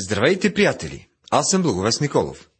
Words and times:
Здравейте, 0.00 0.54
приятели! 0.54 1.08
Аз 1.30 1.50
съм 1.50 1.62
Благовест 1.62 2.00
Николов. 2.00 2.50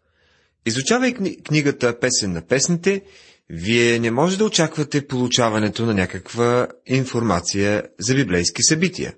Изучавай 0.67 1.15
книгата 1.45 2.01
Песен 2.01 2.33
на 2.33 2.47
песните, 2.47 3.05
вие 3.51 3.99
не 3.99 4.11
може 4.11 4.39
да 4.39 4.45
очаквате 4.45 5.07
получаването 5.07 5.87
на 5.87 5.95
някаква 5.95 6.69
информация 6.87 7.85
за 7.99 8.15
библейски 8.15 8.63
събития. 8.63 9.15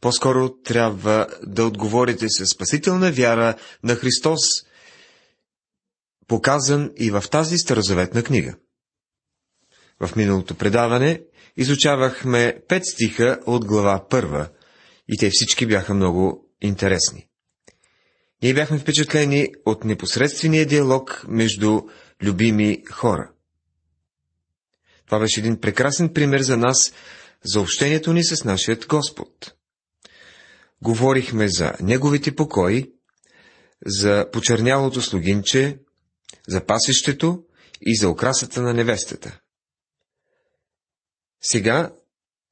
По-скоро 0.00 0.54
трябва 0.62 1.26
да 1.46 1.64
отговорите 1.64 2.26
със 2.28 2.48
спасителна 2.48 3.12
вяра 3.12 3.54
на 3.82 3.94
Христос, 3.94 4.40
показан 6.28 6.90
и 6.96 7.10
в 7.10 7.24
тази 7.30 7.58
старозаветна 7.58 8.22
книга. 8.22 8.56
В 10.00 10.16
миналото 10.16 10.54
предаване 10.54 11.22
изучавахме 11.56 12.60
пет 12.68 12.86
стиха 12.86 13.40
от 13.46 13.64
глава 13.64 14.06
първа 14.10 14.48
и 15.08 15.18
те 15.18 15.30
всички 15.32 15.66
бяха 15.66 15.94
много 15.94 16.47
интересни. 16.60 17.28
Ние 18.42 18.54
бяхме 18.54 18.78
впечатлени 18.78 19.48
от 19.66 19.84
непосредствения 19.84 20.66
диалог 20.66 21.24
между 21.28 21.82
любими 22.22 22.84
хора. 22.90 23.30
Това 25.06 25.18
беше 25.18 25.40
един 25.40 25.60
прекрасен 25.60 26.12
пример 26.12 26.40
за 26.40 26.56
нас, 26.56 26.92
за 27.44 27.60
общението 27.60 28.12
ни 28.12 28.24
с 28.24 28.44
нашият 28.44 28.86
Господ. 28.86 29.54
Говорихме 30.82 31.48
за 31.48 31.72
неговите 31.80 32.36
покои, 32.36 32.92
за 33.86 34.26
почернялото 34.32 35.02
слугинче, 35.02 35.78
за 36.48 36.66
пасещето 36.66 37.44
и 37.80 37.96
за 37.96 38.08
украсата 38.08 38.62
на 38.62 38.74
невестата. 38.74 39.40
Сега 41.42 41.92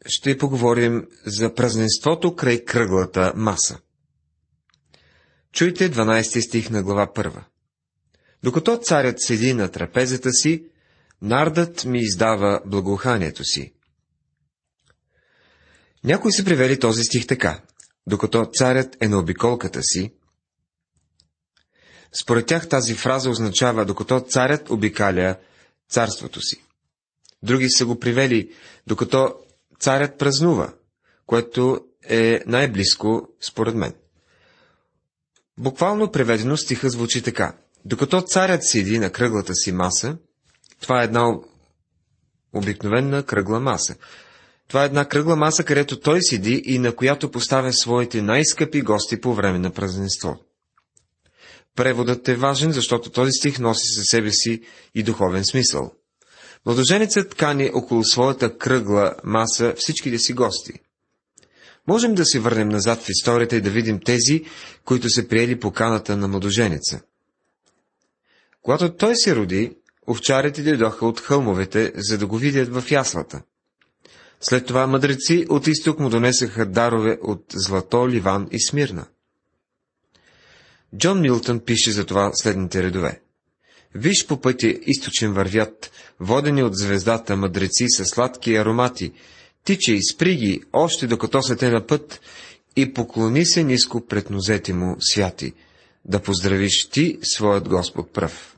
ще 0.07 0.39
поговорим 0.39 1.07
за 1.27 1.55
празненството 1.55 2.37
край 2.37 2.65
кръглата 2.65 3.33
маса. 3.37 3.79
Чуйте 5.53 5.91
12 5.91 6.41
стих 6.41 6.71
на 6.71 6.83
глава 6.83 7.07
1. 7.07 7.45
Докато 8.43 8.77
царят 8.77 9.21
седи 9.21 9.55
на 9.55 9.71
трапезата 9.71 10.33
си, 10.33 10.65
нардът 11.23 11.85
ми 11.85 12.01
издава 12.01 12.61
благоуханието 12.67 13.45
си. 13.45 13.73
Някои 16.05 16.33
са 16.33 16.45
привели 16.45 16.79
този 16.79 17.05
стих 17.05 17.27
така. 17.27 17.63
Докато 18.07 18.51
царят 18.53 18.97
е 19.01 19.09
на 19.09 19.19
обиколката 19.19 19.83
си, 19.83 20.13
според 22.23 22.47
тях 22.47 22.69
тази 22.69 22.95
фраза 22.95 23.31
означава 23.31 23.85
докато 23.85 24.21
царят 24.21 24.71
обикаля 24.71 25.37
царството 25.91 26.41
си. 26.41 26.63
Други 27.43 27.71
са 27.71 27.87
го 27.87 27.99
привели, 27.99 28.53
докато 28.87 29.35
царят 29.81 30.19
празнува, 30.19 30.75
което 31.27 31.81
е 32.09 32.43
най-близко 32.47 33.29
според 33.41 33.75
мен. 33.75 33.95
Буквално 35.59 36.13
преведено 36.13 36.57
стиха 36.57 36.91
звучи 36.91 37.23
така. 37.23 37.57
Докато 37.85 38.23
царят 38.23 38.65
седи 38.65 38.99
на 38.99 39.11
кръглата 39.11 39.55
си 39.55 39.73
маса, 39.73 40.17
това 40.81 41.01
е 41.01 41.05
една 41.05 41.37
обикновена 42.53 43.23
кръгла 43.23 43.61
маса. 43.61 43.97
Това 44.69 44.83
е 44.83 44.87
една 44.87 45.09
кръгла 45.09 45.37
маса, 45.37 45.65
където 45.65 46.01
той 46.01 46.23
седи 46.23 46.63
и 46.65 46.79
на 46.79 46.97
която 46.97 47.31
поставя 47.31 47.73
своите 47.73 48.23
най-скъпи 48.23 48.81
гости 48.83 49.21
по 49.21 49.35
време 49.35 49.59
на 49.59 49.71
празненство. 49.71 50.37
Преводът 51.77 52.29
е 52.29 52.37
важен, 52.37 52.73
защото 52.73 53.11
този 53.11 53.33
стих 53.33 53.59
носи 53.59 53.87
със 53.95 54.05
себе 54.07 54.31
си 54.31 54.63
и 54.95 55.03
духовен 55.03 55.45
смисъл. 55.45 55.93
Младоженецът 56.67 57.35
кани 57.35 57.71
около 57.75 58.05
своята 58.05 58.59
кръгла 58.59 59.15
маса 59.25 59.75
всичките 59.77 60.19
си 60.19 60.33
гости. 60.33 60.73
Можем 61.87 62.15
да 62.15 62.25
се 62.25 62.41
върнем 62.41 62.69
назад 62.69 63.03
в 63.03 63.09
историята 63.09 63.57
и 63.57 63.61
да 63.61 63.71
видим 63.71 64.01
тези, 64.01 64.45
които 64.85 65.11
са 65.11 65.29
приели 65.29 65.61
поканата 65.61 66.17
на 66.17 66.29
младоженеца. 66.29 67.01
Когато 68.63 68.97
той 68.97 69.17
се 69.17 69.37
роди, 69.37 69.77
овчарите 70.09 70.63
дойдоха 70.63 71.07
от 71.07 71.21
хълмовете, 71.21 71.93
за 71.97 72.19
да 72.19 72.27
го 72.27 72.39
видят 72.39 72.69
в 72.69 72.91
яслата. 72.91 73.43
След 74.41 74.67
това 74.67 74.87
мъдреци 74.87 75.47
от 75.49 75.67
изток 75.67 75.99
му 75.99 76.09
донесаха 76.09 76.67
дарове 76.67 77.19
от 77.23 77.45
злато, 77.55 78.09
ливан 78.09 78.49
и 78.51 78.67
смирна. 78.67 79.07
Джон 80.97 81.21
Милтън 81.21 81.61
пише 81.61 81.93
за 81.93 82.05
това 82.05 82.31
следните 82.35 82.83
редове. 82.83 83.21
Виж 83.95 84.27
по 84.27 84.41
пътя 84.41 84.75
източен 84.87 85.33
вървят, 85.33 85.91
водени 86.21 86.63
от 86.63 86.77
звездата 86.77 87.37
мъдреци 87.37 87.87
с 87.89 88.05
сладки 88.05 88.55
аромати, 88.55 89.13
тича 89.67 89.93
и 89.93 90.03
сприги, 90.03 90.63
още 90.73 91.07
докато 91.07 91.43
са 91.43 91.57
те 91.57 91.71
на 91.71 91.87
път, 91.87 92.21
и 92.77 92.93
поклони 92.93 93.47
се 93.47 93.65
ниско 93.65 94.07
пред 94.07 94.31
нозете 94.31 94.73
му, 94.73 94.97
святи, 95.01 95.53
да 96.05 96.23
поздравиш 96.23 96.89
ти, 96.89 97.19
своят 97.23 97.69
Господ 97.69 98.13
пръв. 98.13 98.57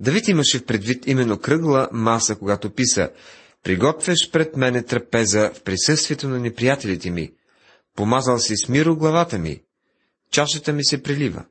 Давид 0.00 0.28
имаше 0.28 0.58
в 0.58 0.64
предвид 0.64 1.06
именно 1.06 1.38
кръгла 1.38 1.88
маса, 1.92 2.36
когато 2.36 2.70
писа 2.70 3.10
«Приготвяш 3.62 4.30
пред 4.32 4.56
мене 4.56 4.82
трапеза 4.82 5.50
в 5.54 5.62
присъствието 5.62 6.28
на 6.28 6.38
неприятелите 6.38 7.10
ми, 7.10 7.32
помазал 7.96 8.38
си 8.38 8.56
с 8.56 8.68
миро 8.68 8.96
главата 8.96 9.38
ми, 9.38 9.62
чашата 10.30 10.72
ми 10.72 10.84
се 10.84 11.02
прилива». 11.02 11.44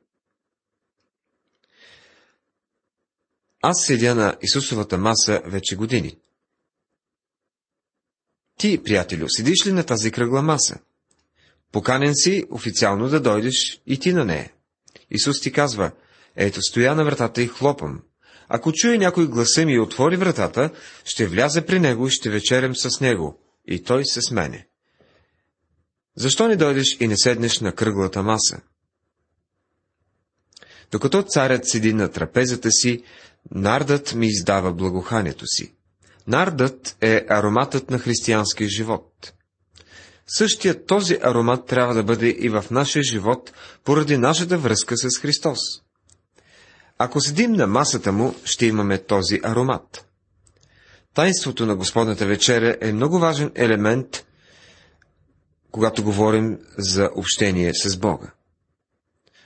Аз 3.62 3.84
седя 3.86 4.14
на 4.14 4.36
Исусовата 4.42 4.98
маса 4.98 5.42
вече 5.44 5.76
години. 5.76 6.19
Ти, 8.60 8.82
приятелю, 8.82 9.26
седиш 9.28 9.66
ли 9.66 9.72
на 9.72 9.84
тази 9.84 10.10
кръгла 10.10 10.42
маса? 10.42 10.78
Поканен 11.72 12.14
си 12.14 12.44
официално 12.50 13.08
да 13.08 13.20
дойдеш 13.20 13.82
и 13.86 13.98
ти 13.98 14.12
на 14.12 14.24
нея. 14.24 14.52
Исус 15.10 15.40
ти 15.40 15.52
казва, 15.52 15.90
ето 16.36 16.62
стоя 16.62 16.94
на 16.94 17.04
вратата 17.04 17.42
и 17.42 17.48
хлопам. 17.48 18.02
Ако 18.48 18.72
чуе 18.72 18.98
някой 18.98 19.28
гласа 19.28 19.66
ми 19.66 19.72
и 19.72 19.78
отвори 19.78 20.16
вратата, 20.16 20.70
ще 21.04 21.26
вляза 21.26 21.66
при 21.66 21.80
него 21.80 22.06
и 22.06 22.10
ще 22.10 22.30
вечерям 22.30 22.76
с 22.76 23.00
него, 23.00 23.38
и 23.68 23.82
той 23.82 24.04
с 24.06 24.30
мене. 24.30 24.66
Защо 26.16 26.48
не 26.48 26.56
дойдеш 26.56 26.96
и 27.00 27.08
не 27.08 27.16
седнеш 27.16 27.60
на 27.60 27.72
кръглата 27.72 28.22
маса? 28.22 28.60
Докато 30.90 31.22
царят 31.22 31.68
седи 31.68 31.92
на 31.92 32.10
трапезата 32.10 32.70
си, 32.70 33.02
нардът 33.50 34.14
ми 34.14 34.26
издава 34.26 34.72
благоханието 34.72 35.46
си. 35.46 35.74
Нардът 36.30 36.96
е 37.00 37.26
ароматът 37.28 37.90
на 37.90 37.98
християнския 37.98 38.68
живот. 38.68 39.32
Същият 40.26 40.86
този 40.86 41.18
аромат 41.22 41.66
трябва 41.66 41.94
да 41.94 42.02
бъде 42.04 42.28
и 42.28 42.48
в 42.48 42.64
нашия 42.70 43.02
живот, 43.02 43.52
поради 43.84 44.18
нашата 44.18 44.58
връзка 44.58 44.96
с 44.96 45.18
Христос. 45.18 45.58
Ако 46.98 47.20
седим 47.20 47.52
на 47.52 47.66
масата 47.66 48.12
му, 48.12 48.34
ще 48.44 48.66
имаме 48.66 48.98
този 48.98 49.40
аромат. 49.44 50.08
Тайнството 51.14 51.66
на 51.66 51.76
Господната 51.76 52.26
вечеря 52.26 52.76
е 52.80 52.92
много 52.92 53.18
важен 53.18 53.52
елемент, 53.54 54.26
когато 55.70 56.04
говорим 56.04 56.58
за 56.78 57.10
общение 57.16 57.74
с 57.74 57.96
Бога. 57.96 58.32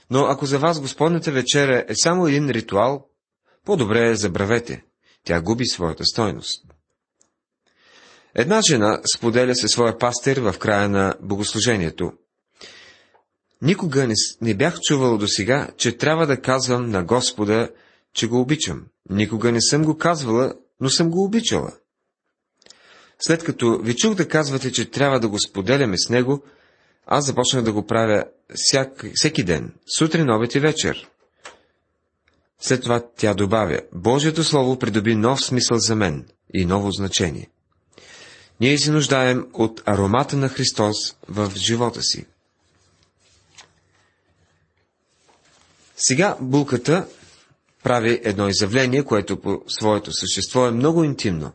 Но 0.09 0.25
ако 0.25 0.45
за 0.45 0.59
вас 0.59 0.81
Господната 0.81 1.31
вечеря 1.31 1.85
е 1.87 1.95
само 1.95 2.27
един 2.27 2.49
ритуал, 2.49 3.07
по-добре 3.65 4.09
е 4.09 4.15
забравете. 4.15 4.83
Тя 5.23 5.41
губи 5.41 5.65
своята 5.65 6.05
стойност. 6.05 6.74
Една 8.35 8.61
жена 8.61 9.01
споделя 9.15 9.55
със 9.55 9.71
своя 9.71 9.97
пастир 9.97 10.37
в 10.37 10.55
края 10.59 10.89
на 10.89 11.15
богослужението. 11.21 12.11
Никога 13.61 14.07
не, 14.07 14.13
не 14.41 14.53
бях 14.53 14.79
чувал 14.79 15.17
до 15.17 15.27
сега, 15.27 15.67
че 15.77 15.97
трябва 15.97 16.27
да 16.27 16.41
казвам 16.41 16.89
на 16.89 17.03
Господа, 17.03 17.69
че 18.13 18.27
го 18.27 18.39
обичам. 18.39 18.85
Никога 19.09 19.51
не 19.51 19.61
съм 19.61 19.83
го 19.83 19.97
казвала, 19.97 20.53
но 20.81 20.89
съм 20.89 21.09
го 21.09 21.23
обичала. 21.23 21.71
След 23.19 23.43
като 23.43 23.79
ви 23.83 23.95
чух 23.95 24.15
да 24.15 24.27
казвате, 24.27 24.71
че 24.71 24.91
трябва 24.91 25.19
да 25.19 25.29
го 25.29 25.39
споделяме 25.39 25.97
с 25.97 26.09
него, 26.09 26.43
аз 27.05 27.25
започнах 27.25 27.63
да 27.63 27.73
го 27.73 27.85
правя 27.85 28.23
всяк, 28.55 29.05
всеки 29.15 29.43
ден, 29.43 29.73
сутрин, 29.97 30.31
обед 30.31 30.55
и 30.55 30.59
вечер. 30.59 31.09
След 32.59 32.81
това 32.81 33.03
тя 33.17 33.33
добавя, 33.33 33.81
Божието 33.93 34.43
Слово 34.43 34.79
придоби 34.79 35.15
нов 35.15 35.41
смисъл 35.41 35.77
за 35.77 35.95
мен 35.95 36.25
и 36.53 36.65
ново 36.65 36.91
значение. 36.91 37.49
Ние 38.59 38.77
се 38.77 38.91
нуждаем 38.91 39.47
от 39.53 39.81
аромата 39.85 40.37
на 40.37 40.49
Христос 40.49 40.95
в 41.27 41.51
живота 41.55 42.01
си. 42.01 42.25
Сега 45.97 46.37
булката 46.41 47.07
прави 47.83 48.21
едно 48.23 48.49
изявление, 48.49 49.03
което 49.03 49.41
по 49.41 49.63
своето 49.67 50.13
същество 50.13 50.67
е 50.67 50.71
много 50.71 51.03
интимно. 51.03 51.51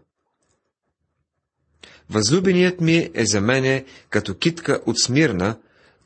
Възлюбеният 2.10 2.80
ми 2.80 3.10
е 3.14 3.26
за 3.26 3.40
мене 3.40 3.84
като 4.10 4.34
китка 4.34 4.80
от 4.86 5.00
смирна, 5.00 5.58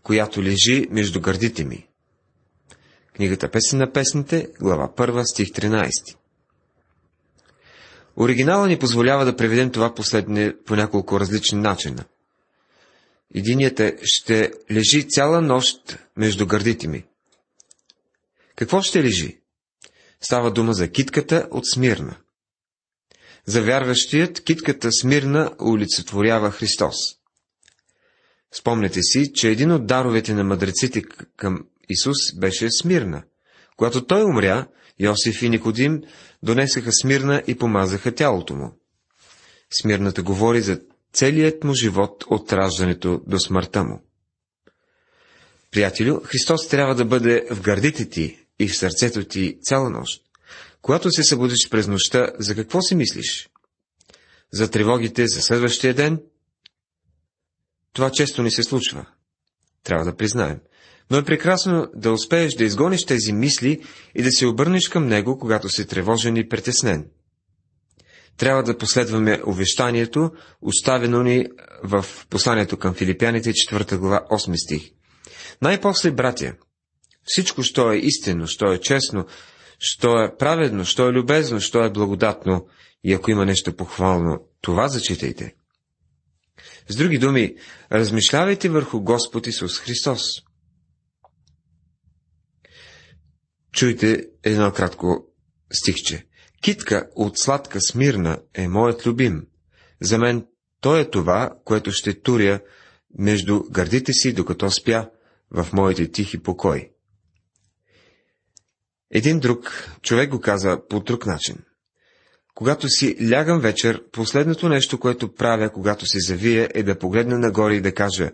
която 0.03 0.43
лежи 0.43 0.87
между 0.91 1.21
гърдите 1.21 1.65
ми. 1.65 1.87
Книгата 3.17 3.51
Песен 3.51 3.79
на 3.79 3.93
песните, 3.93 4.49
глава 4.61 4.89
1, 4.89 5.33
стих 5.33 5.49
13. 5.49 5.91
Оригинала 8.17 8.69
ни 8.69 8.79
позволява 8.79 9.25
да 9.25 9.37
преведем 9.37 9.71
това 9.71 9.95
последне 9.95 10.55
по 10.67 10.77
няколко 10.77 11.21
различни 11.21 11.59
начина. 11.59 12.05
Единият 13.35 13.81
е, 13.81 13.99
ще 14.03 14.53
лежи 14.71 15.09
цяла 15.09 15.41
нощ 15.41 15.99
между 16.17 16.47
гърдите 16.47 16.89
ми. 16.89 17.05
Какво 18.57 18.83
ще 18.83 19.03
лежи? 19.03 19.41
Става 20.21 20.51
дума 20.51 20.73
за 20.73 20.89
китката 20.89 21.49
от 21.51 21.71
Смирна. 21.71 22.17
За 23.47 23.63
вярващият 23.63 24.45
китката 24.45 24.93
Смирна 24.93 25.51
олицетворява 25.61 26.51
Христос. 26.51 26.97
Спомнете 28.59 29.03
си, 29.03 29.33
че 29.33 29.51
един 29.51 29.73
от 29.73 29.87
даровете 29.87 30.35
на 30.35 30.45
мъдреците 30.45 31.03
към 31.37 31.67
Исус 31.89 32.17
беше 32.37 32.69
Смирна. 32.71 33.23
Когато 33.77 34.07
той 34.07 34.25
умря, 34.25 34.67
Йосиф 34.99 35.43
и 35.43 35.49
Никодим 35.49 36.03
донесаха 36.43 36.93
Смирна 36.93 37.43
и 37.47 37.59
помазаха 37.59 38.15
тялото 38.15 38.55
му. 38.55 38.79
Смирната 39.81 40.23
говори 40.23 40.61
за 40.61 40.81
целият 41.13 41.65
му 41.65 41.75
живот 41.75 42.25
от 42.31 42.53
раждането 42.53 43.23
до 43.27 43.39
смъртта 43.39 43.85
му. 43.85 44.03
Приятелю, 45.71 46.21
Христос 46.25 46.69
трябва 46.69 46.95
да 46.95 47.05
бъде 47.05 47.47
в 47.51 47.61
гърдите 47.61 48.09
ти 48.09 48.47
и 48.59 48.69
в 48.69 48.77
сърцето 48.77 49.25
ти 49.25 49.59
цяла 49.63 49.91
нощ. 49.91 50.23
Когато 50.83 51.11
се 51.11 51.23
събудиш 51.23 51.69
през 51.71 51.89
нощта, 51.89 52.33
за 52.39 52.55
какво 52.55 52.83
си 52.83 52.95
мислиш? 52.95 53.49
За 54.53 54.71
тревогите 54.71 55.27
за 55.27 55.43
следващия 55.43 55.95
ден? 55.95 56.23
Това 57.93 58.11
често 58.11 58.43
ни 58.43 58.51
се 58.51 58.63
случва. 58.63 59.07
Трябва 59.83 60.05
да 60.05 60.17
признаем. 60.17 60.61
Но 61.11 61.17
е 61.17 61.25
прекрасно 61.25 61.87
да 61.95 62.13
успееш 62.13 62.55
да 62.55 62.65
изгониш 62.65 63.05
тези 63.05 63.33
мисли 63.33 63.83
и 64.15 64.23
да 64.23 64.33
се 64.33 64.47
обърнеш 64.47 64.89
към 64.89 65.07
Него, 65.07 65.39
когато 65.39 65.69
си 65.69 65.87
тревожен 65.87 66.37
и 66.37 66.49
притеснен. 66.49 67.07
Трябва 68.37 68.63
да 68.63 68.79
последваме 68.79 69.41
увещанието, 69.47 70.31
оставено 70.63 71.23
ни 71.23 71.47
в 71.85 72.07
посланието 72.31 72.77
към 72.77 72.95
филипяните, 72.95 73.53
4 73.53 73.97
глава, 73.97 74.21
8 74.31 74.65
стих. 74.65 74.83
Най-после, 75.63 76.11
братя, 76.11 76.55
всичко, 77.25 77.63
що 77.63 77.93
е 77.93 77.99
истинно, 77.99 78.47
що 78.47 78.73
е 78.73 78.79
честно, 78.79 79.27
що 79.79 80.19
е 80.19 80.37
праведно, 80.39 80.85
що 80.85 81.09
е 81.09 81.13
любезно, 81.13 81.61
що 81.61 81.85
е 81.85 81.91
благодатно, 81.91 82.67
и 83.05 83.13
ако 83.13 83.31
има 83.31 83.45
нещо 83.45 83.77
похвално, 83.77 84.39
това 84.61 84.89
зачитайте. 84.89 85.55
С 86.89 86.97
други 86.97 87.19
думи, 87.19 87.57
размишлявайте 87.93 88.69
върху 88.69 89.01
Господ 89.01 89.47
Исус 89.47 89.79
Христос. 89.79 90.43
Чуйте 93.75 94.29
едно 94.43 94.73
кратко 94.73 95.27
стихче. 95.73 96.27
Китка 96.63 97.09
от 97.17 97.39
сладка 97.39 97.81
смирна 97.81 98.39
е 98.55 98.69
моят 98.69 99.07
любим. 99.07 99.47
За 100.01 100.19
мен 100.19 100.47
той 100.81 101.01
е 101.01 101.11
това, 101.11 101.51
което 101.65 101.93
ще 101.93 102.21
туря 102.21 102.61
между 103.19 103.63
гърдите 103.71 104.13
си, 104.13 104.33
докато 104.33 104.71
спя 104.71 105.11
в 105.51 105.69
моите 105.73 106.11
тихи 106.11 106.43
покой. 106.43 106.91
Един 109.11 109.41
друг 109.41 109.89
човек 110.03 110.31
го 110.31 110.41
каза 110.41 110.81
по 110.89 111.01
друг 111.01 111.27
начин. 111.27 111.57
Когато 112.55 112.89
си 112.89 113.31
лягам 113.31 113.61
вечер, 113.61 114.03
последното 114.13 114.69
нещо, 114.69 115.01
което 115.01 115.35
правя, 115.35 115.73
когато 115.73 116.07
се 116.07 116.19
завия, 116.21 116.69
е 116.75 116.83
да 116.83 116.99
погледна 116.99 117.39
нагоре 117.39 117.75
и 117.75 117.81
да 117.81 117.95
кажа 117.95 118.31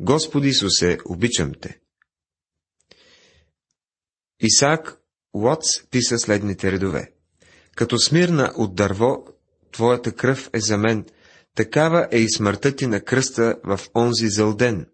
Господи 0.00 0.48
Исусе, 0.48 0.98
обичам 1.04 1.52
те. 1.60 1.80
Исаак 4.40 4.98
Уотс 5.32 5.86
писа 5.90 6.18
следните 6.18 6.72
редове. 6.72 7.12
Като 7.76 7.98
смирна 7.98 8.52
от 8.56 8.74
дърво, 8.74 9.24
твоята 9.72 10.12
кръв 10.12 10.50
е 10.52 10.60
за 10.60 10.78
мен, 10.78 11.06
такава 11.54 12.08
е 12.10 12.18
и 12.18 12.30
смъртта 12.30 12.76
ти 12.76 12.86
на 12.86 13.00
кръста 13.00 13.56
в 13.64 13.80
онзи 13.94 14.28
ден. 14.56 14.86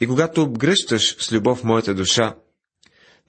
И 0.00 0.06
когато 0.06 0.42
обгръщаш 0.42 1.16
с 1.24 1.32
любов 1.32 1.64
моята 1.64 1.94
душа, 1.94 2.36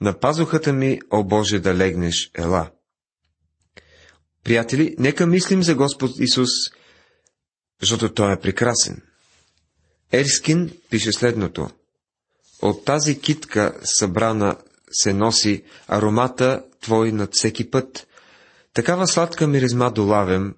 на 0.00 0.20
пазухата 0.20 0.72
ми, 0.72 1.00
о 1.10 1.24
Боже, 1.24 1.58
да 1.58 1.74
легнеш, 1.74 2.30
ела. 2.34 2.70
Приятели, 4.44 4.94
нека 4.98 5.26
мислим 5.26 5.62
за 5.62 5.74
Господ 5.74 6.10
Исус, 6.18 6.48
защото 7.80 8.14
Той 8.14 8.32
е 8.32 8.40
прекрасен. 8.40 9.02
Ерскин 10.12 10.72
пише 10.90 11.12
следното. 11.12 11.70
От 12.62 12.84
тази 12.84 13.20
китка 13.20 13.80
събрана 13.84 14.56
се 14.92 15.12
носи 15.12 15.62
аромата 15.88 16.64
Твой 16.80 17.12
над 17.12 17.34
всеки 17.34 17.70
път. 17.70 18.06
Такава 18.74 19.06
сладка 19.06 19.46
миризма 19.46 19.90
долавям 19.90 20.54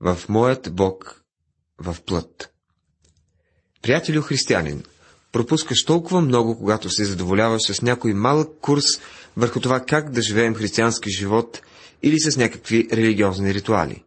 в 0.00 0.18
моят 0.28 0.68
Бог 0.72 1.22
в 1.78 1.96
плът. 2.06 2.52
Приятелю 3.82 4.22
християнин, 4.22 4.82
пропускаш 5.32 5.84
толкова 5.84 6.20
много, 6.20 6.58
когато 6.58 6.90
се 6.90 7.04
задоволяваш 7.04 7.62
с 7.62 7.82
някой 7.82 8.14
малък 8.14 8.48
курс 8.60 8.84
върху 9.36 9.60
това 9.60 9.80
как 9.80 10.10
да 10.10 10.22
живеем 10.22 10.54
християнски 10.54 11.10
живот 11.10 11.60
или 12.02 12.20
с 12.20 12.36
някакви 12.36 12.88
религиозни 12.92 13.54
ритуали. 13.54 14.04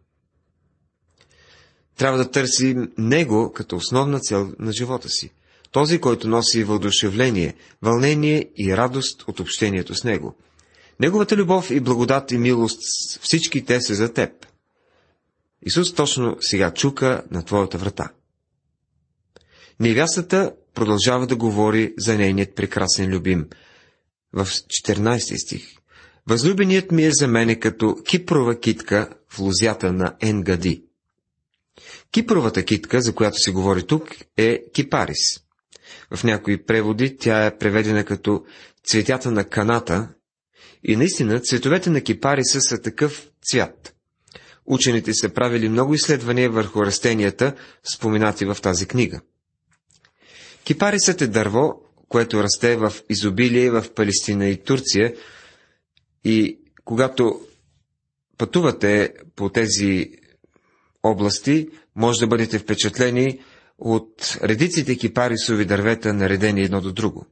Трябва 1.96 2.18
да 2.18 2.30
търсим 2.30 2.92
Него 2.98 3.52
като 3.52 3.76
основна 3.76 4.20
цел 4.20 4.52
на 4.58 4.72
живота 4.72 5.08
си. 5.08 5.32
Този, 5.76 6.00
който 6.00 6.28
носи 6.28 6.64
въодушевление, 6.64 7.54
вълнение 7.82 8.50
и 8.56 8.76
радост 8.76 9.22
от 9.22 9.40
общението 9.40 9.94
с 9.94 10.04
Него. 10.04 10.36
Неговата 11.00 11.36
любов 11.36 11.70
и 11.70 11.80
благодат 11.80 12.30
и 12.30 12.38
милост, 12.38 12.80
всички 13.20 13.64
те 13.64 13.80
са 13.80 13.94
за 13.94 14.12
теб. 14.12 14.30
Исус 15.66 15.94
точно 15.94 16.36
сега 16.40 16.74
чука 16.74 17.24
на 17.30 17.44
твоята 17.44 17.78
врата. 17.78 18.12
Невястата 19.80 20.54
продължава 20.74 21.26
да 21.26 21.36
говори 21.36 21.94
за 21.98 22.18
нейният 22.18 22.54
прекрасен 22.54 23.10
любим. 23.10 23.48
В 24.32 24.46
14 24.46 25.46
стих. 25.46 25.66
Възлюбеният 26.26 26.92
ми 26.92 27.04
е 27.04 27.12
за 27.12 27.28
мене 27.28 27.60
като 27.60 27.96
кипрова 28.08 28.60
китка 28.60 29.10
в 29.28 29.38
лузята 29.38 29.92
на 29.92 30.16
Енгади. 30.20 30.84
Кипровата 32.10 32.64
китка, 32.64 33.00
за 33.00 33.14
която 33.14 33.38
се 33.38 33.52
говори 33.52 33.86
тук, 33.86 34.08
е 34.36 34.64
кипарис. 34.72 35.45
В 36.14 36.24
някои 36.24 36.64
преводи 36.64 37.16
тя 37.16 37.46
е 37.46 37.58
преведена 37.58 38.04
като 38.04 38.44
цветята 38.84 39.30
на 39.30 39.44
каната 39.44 40.08
и 40.84 40.96
наистина 40.96 41.40
цветовете 41.40 41.90
на 41.90 42.00
кипариса 42.00 42.60
са 42.60 42.82
такъв 42.82 43.28
цвят. 43.50 43.94
Учените 44.66 45.14
са 45.14 45.28
правили 45.28 45.68
много 45.68 45.94
изследвания 45.94 46.50
върху 46.50 46.86
растенията, 46.86 47.54
споменати 47.94 48.44
в 48.44 48.56
тази 48.62 48.86
книга. 48.86 49.20
Кипарисът 50.64 51.20
е 51.20 51.26
дърво, 51.26 51.82
което 52.08 52.42
расте 52.42 52.76
в 52.76 52.92
изобилие 53.10 53.70
в 53.70 53.84
Палестина 53.94 54.48
и 54.48 54.62
Турция, 54.62 55.14
и 56.24 56.58
когато 56.84 57.40
пътувате 58.38 59.12
по 59.36 59.48
тези 59.48 60.10
области, 61.02 61.68
може 61.96 62.20
да 62.20 62.26
бъдете 62.26 62.58
впечатлени 62.58 63.40
от 63.78 64.38
редиците 64.42 64.96
кипарисови 64.96 65.64
дървета, 65.64 66.12
наредени 66.12 66.62
едно 66.62 66.80
до 66.80 66.92
друго. 66.92 67.26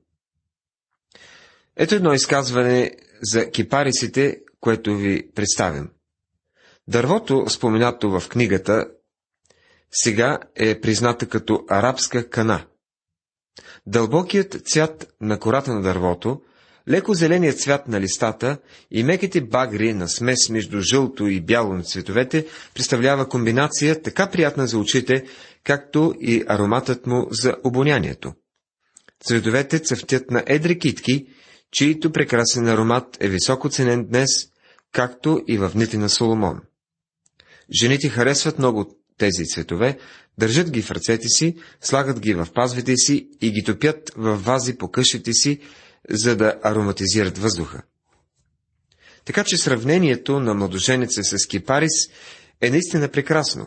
Ето 1.77 1.95
едно 1.95 2.13
изказване 2.13 2.93
за 3.23 3.51
кипарисите, 3.51 4.41
което 4.61 4.97
ви 4.97 5.31
представям. 5.35 5.91
Дървото, 6.89 7.45
споменато 7.49 8.21
в 8.21 8.29
книгата, 8.29 8.87
сега 9.91 10.39
е 10.57 10.81
призната 10.81 11.29
като 11.29 11.65
арабска 11.69 12.31
кана. 12.31 12.67
Дълбокият 13.87 14.69
цвят 14.69 15.15
на 15.21 15.39
кората 15.39 15.75
на 15.75 15.83
дървото, 15.83 16.43
леко 16.91 17.15
зеленият 17.15 17.61
цвят 17.61 17.89
на 17.89 18.01
листата 18.01 18.59
и 18.91 19.05
меките 19.05 19.41
багри 19.41 19.93
на 19.93 20.09
смес 20.09 20.49
между 20.51 20.81
жълто 20.81 21.27
и 21.27 21.41
бяло 21.41 21.75
на 21.75 21.83
цветовете 21.83 22.47
представлява 22.75 23.29
комбинация 23.29 24.03
така 24.03 24.31
приятна 24.31 24.67
за 24.67 24.79
очите, 24.79 25.25
както 25.65 26.15
и 26.21 26.45
ароматът 26.49 27.07
му 27.07 27.27
за 27.31 27.57
обонянието. 27.65 28.33
Цветовете 29.25 29.79
цъфтят 29.79 30.31
на 30.31 30.43
едри 30.47 30.79
китки, 30.79 31.27
чието 31.73 32.13
прекрасен 32.13 32.69
аромат 32.69 33.17
е 33.21 33.29
високо 33.29 33.69
ценен 33.69 34.07
днес, 34.07 34.31
както 34.93 35.41
и 35.49 35.59
в 35.59 35.71
дните 35.75 35.99
на 35.99 36.09
Соломон. 36.09 36.61
Жените 37.81 38.09
харесват 38.09 38.59
много 38.59 38.97
тези 39.19 39.45
цветове, 39.45 39.99
държат 40.39 40.71
ги 40.71 40.83
в 40.83 40.91
ръцете 40.91 41.29
си, 41.29 41.57
слагат 41.81 42.21
ги 42.21 42.35
в 42.35 42.49
пазвите 42.55 42.97
си 42.97 43.29
и 43.41 43.51
ги 43.51 43.65
топят 43.65 44.13
в 44.17 44.37
вази 44.37 44.77
по 44.77 44.91
къщите 44.91 45.33
си, 45.33 45.61
за 46.11 46.37
да 46.37 46.59
ароматизират 46.63 47.39
въздуха. 47.39 47.83
Така 49.25 49.45
че 49.45 49.57
сравнението 49.57 50.41
на 50.41 50.55
младоженеца 50.55 51.25
с 51.25 51.47
кипарис 51.47 52.09
е 52.61 52.71
наистина 52.71 53.09
прекрасно. 53.09 53.67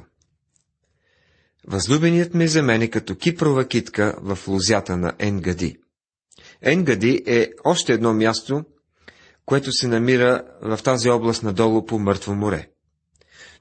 Възлюбеният 1.67 2.33
ми 2.33 2.47
за 2.47 2.63
мен 2.63 2.81
е 2.81 2.87
като 2.87 3.15
кипрова 3.15 3.67
китка 3.67 4.15
в 4.21 4.39
лузята 4.47 4.97
на 4.97 5.13
Енгади. 5.19 5.77
Енгади 6.61 7.23
е 7.27 7.51
още 7.63 7.93
едно 7.93 8.13
място, 8.13 8.63
което 9.45 9.71
се 9.71 9.87
намира 9.87 10.43
в 10.61 10.79
тази 10.83 11.09
област 11.09 11.43
надолу 11.43 11.85
по 11.85 11.99
Мъртво 11.99 12.35
море. 12.35 12.69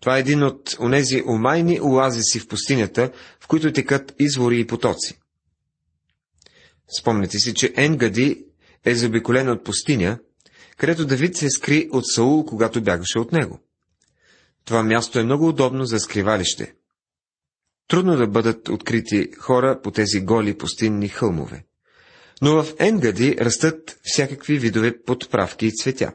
Това 0.00 0.16
е 0.16 0.20
един 0.20 0.42
от 0.42 0.76
онези 0.80 1.22
омайни 1.28 1.80
оазиси 1.80 2.40
в 2.40 2.48
пустинята, 2.48 3.12
в 3.40 3.46
които 3.46 3.72
текат 3.72 4.14
извори 4.18 4.60
и 4.60 4.66
потоци. 4.66 5.18
Спомняте 7.00 7.38
си, 7.38 7.54
че 7.54 7.72
Енгади 7.76 8.44
е 8.86 8.94
заобиколен 8.94 9.48
от 9.48 9.64
пустиня, 9.64 10.18
където 10.76 11.06
Давид 11.06 11.36
се 11.36 11.50
скри 11.50 11.88
от 11.92 12.06
Саул, 12.06 12.44
когато 12.44 12.82
бягаше 12.82 13.18
от 13.18 13.32
него. 13.32 13.60
Това 14.64 14.82
място 14.82 15.18
е 15.18 15.24
много 15.24 15.48
удобно 15.48 15.84
за 15.84 15.98
скривалище. 15.98 16.74
Трудно 17.88 18.16
да 18.16 18.26
бъдат 18.26 18.68
открити 18.68 19.30
хора 19.38 19.80
по 19.82 19.90
тези 19.90 20.20
голи 20.20 20.58
пустинни 20.58 21.08
хълмове. 21.08 21.64
Но 22.42 22.62
в 22.62 22.74
Енгади 22.78 23.36
растат 23.40 23.98
всякакви 24.02 24.58
видове 24.58 25.02
подправки 25.02 25.66
и 25.66 25.72
цветя. 25.72 26.12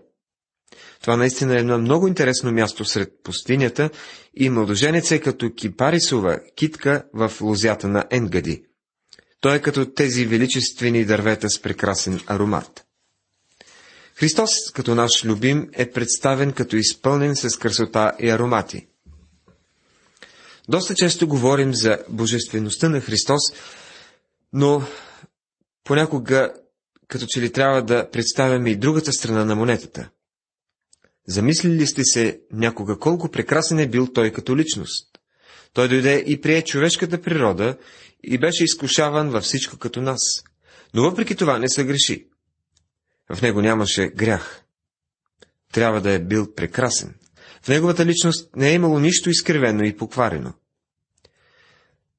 Това 1.02 1.18
наистина 1.18 1.56
е 1.56 1.60
едно 1.60 1.78
много 1.78 2.08
интересно 2.08 2.52
място 2.52 2.86
сред 2.86 3.14
пустинята 3.24 3.90
и 4.36 4.50
младоженец 4.50 5.12
е 5.12 5.20
като 5.20 5.54
кипарисова 5.54 6.40
китка 6.56 7.04
в 7.14 7.32
лозята 7.42 7.88
на 7.88 8.06
Енгади. 8.12 8.64
Той 9.42 9.56
е 9.56 9.62
като 9.62 9.94
тези 9.94 10.26
величествени 10.26 11.06
дървета 11.06 11.50
с 11.50 11.62
прекрасен 11.62 12.20
аромат. 12.28 12.86
Христос, 14.16 14.50
като 14.74 14.96
наш 14.96 15.26
любим, 15.26 15.70
е 15.74 15.92
представен 15.92 16.54
като 16.54 16.76
изпълнен 16.76 17.36
с 17.36 17.58
красота 17.58 18.12
и 18.20 18.30
аромати. 18.30 18.88
Доста 20.70 20.96
често 20.96 21.28
говорим 21.28 21.74
за 21.74 22.00
божествеността 22.10 22.90
на 22.90 23.02
Христос, 23.02 23.42
но 24.54 24.84
понякога 25.84 26.54
като 27.08 27.26
че 27.26 27.42
ли 27.42 27.52
трябва 27.52 27.84
да 27.84 28.10
представяме 28.12 28.70
и 28.70 28.76
другата 28.76 29.14
страна 29.14 29.46
на 29.46 29.56
монетата. 29.56 30.10
Замислили 31.28 31.88
сте 31.88 32.04
се 32.04 32.40
някога 32.52 33.00
колко 33.00 33.30
прекрасен 33.30 33.80
е 33.80 33.90
бил 33.90 34.08
той 34.14 34.32
като 34.32 34.58
личност? 34.58 35.08
Той 35.74 35.88
дойде 35.88 36.24
и 36.28 36.42
прие 36.42 36.62
човешката 36.62 37.22
природа 37.22 37.78
и 38.24 38.38
беше 38.38 38.64
изкушаван 38.64 39.30
във 39.30 39.44
всичко 39.44 39.78
като 39.78 40.02
нас. 40.02 40.44
Но 40.94 41.02
въпреки 41.02 41.36
това 41.36 41.60
не 41.60 41.70
се 41.70 41.84
греши. 41.84 42.28
В 43.34 43.42
него 43.42 43.62
нямаше 43.62 44.08
грях. 44.08 44.64
Трябва 45.74 46.02
да 46.02 46.12
е 46.12 46.20
бил 46.20 46.54
прекрасен. 46.54 47.16
В 47.62 47.68
неговата 47.68 48.06
личност 48.06 48.56
не 48.56 48.70
е 48.70 48.74
имало 48.74 49.00
нищо 49.00 49.30
изкривено 49.30 49.84
и 49.84 49.98
покварено. 49.98 50.54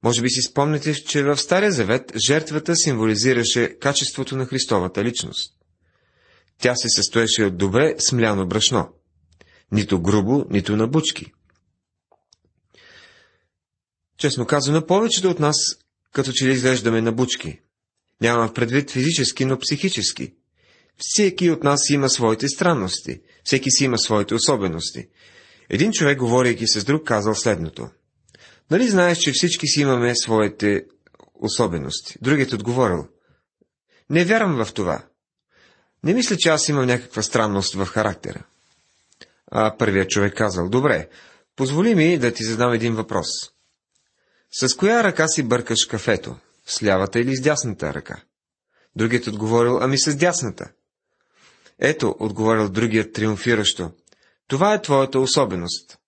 Може 0.02 0.22
би 0.22 0.30
си 0.30 0.42
спомняте, 0.42 0.94
че 0.94 1.22
в 1.22 1.36
Стария 1.36 1.72
Завет 1.72 2.12
жертвата 2.26 2.76
символизираше 2.76 3.78
качеството 3.78 4.36
на 4.36 4.46
Христовата 4.46 5.04
личност. 5.04 5.54
Тя 6.58 6.74
се 6.74 6.88
състоеше 6.88 7.44
от 7.44 7.56
добре 7.56 7.94
смляно 7.98 8.46
брашно. 8.46 8.88
Нито 9.72 10.02
грубо, 10.02 10.44
нито 10.50 10.76
на 10.76 10.88
бучки. 10.88 11.32
Честно 14.18 14.46
казано, 14.46 14.86
повечето 14.86 15.30
от 15.30 15.38
нас 15.40 15.56
като 16.12 16.32
че 16.32 16.46
ли 16.46 16.52
изглеждаме 16.52 17.00
на 17.00 17.12
бучки. 17.12 17.60
Няма 18.20 18.52
предвид 18.54 18.90
физически, 18.90 19.44
но 19.44 19.58
психически. 19.58 20.34
Всеки 20.98 21.50
от 21.50 21.64
нас 21.64 21.90
има 21.90 22.08
своите 22.08 22.48
странности, 22.48 23.20
всеки 23.44 23.70
си 23.70 23.84
има 23.84 23.98
своите 23.98 24.34
особености. 24.34 25.08
Един 25.70 25.92
човек, 25.92 26.18
говорейки 26.18 26.66
с 26.66 26.84
друг, 26.84 27.06
казал 27.06 27.34
следното. 27.34 27.88
Нали 28.70 28.88
знаеш, 28.88 29.18
че 29.18 29.32
всички 29.32 29.66
си 29.66 29.80
имаме 29.80 30.16
своите 30.16 30.84
особености? 31.34 32.18
Другият 32.22 32.52
отговорил. 32.52 33.08
Не 34.10 34.24
вярвам 34.24 34.64
в 34.64 34.72
това. 34.72 35.04
Не 36.04 36.14
мисля, 36.14 36.36
че 36.36 36.48
аз 36.48 36.68
имам 36.68 36.86
някаква 36.86 37.22
странност 37.22 37.74
в 37.74 37.86
характера. 37.86 38.44
А 39.50 39.76
първият 39.78 40.10
човек 40.10 40.34
казал, 40.34 40.68
добре, 40.68 41.08
позволи 41.56 41.94
ми 41.94 42.18
да 42.18 42.32
ти 42.32 42.44
задам 42.44 42.72
един 42.72 42.94
въпрос. 42.94 43.26
С 44.52 44.74
коя 44.76 45.04
ръка 45.04 45.28
си 45.28 45.42
бъркаш 45.42 45.84
кафето? 45.84 46.36
С 46.66 46.82
лявата 46.82 47.20
или 47.20 47.36
с 47.36 47.40
дясната 47.40 47.94
ръка? 47.94 48.22
Другият 48.96 49.26
отговорил, 49.26 49.78
ами 49.80 49.98
с 49.98 50.16
дясната. 50.16 50.72
Ето, 51.78 52.16
отговорил 52.18 52.68
другият 52.68 53.12
триумфиращо, 53.12 53.90
това 54.48 54.74
е 54.74 54.82
твоята 54.82 55.20
особеност. 55.20 55.98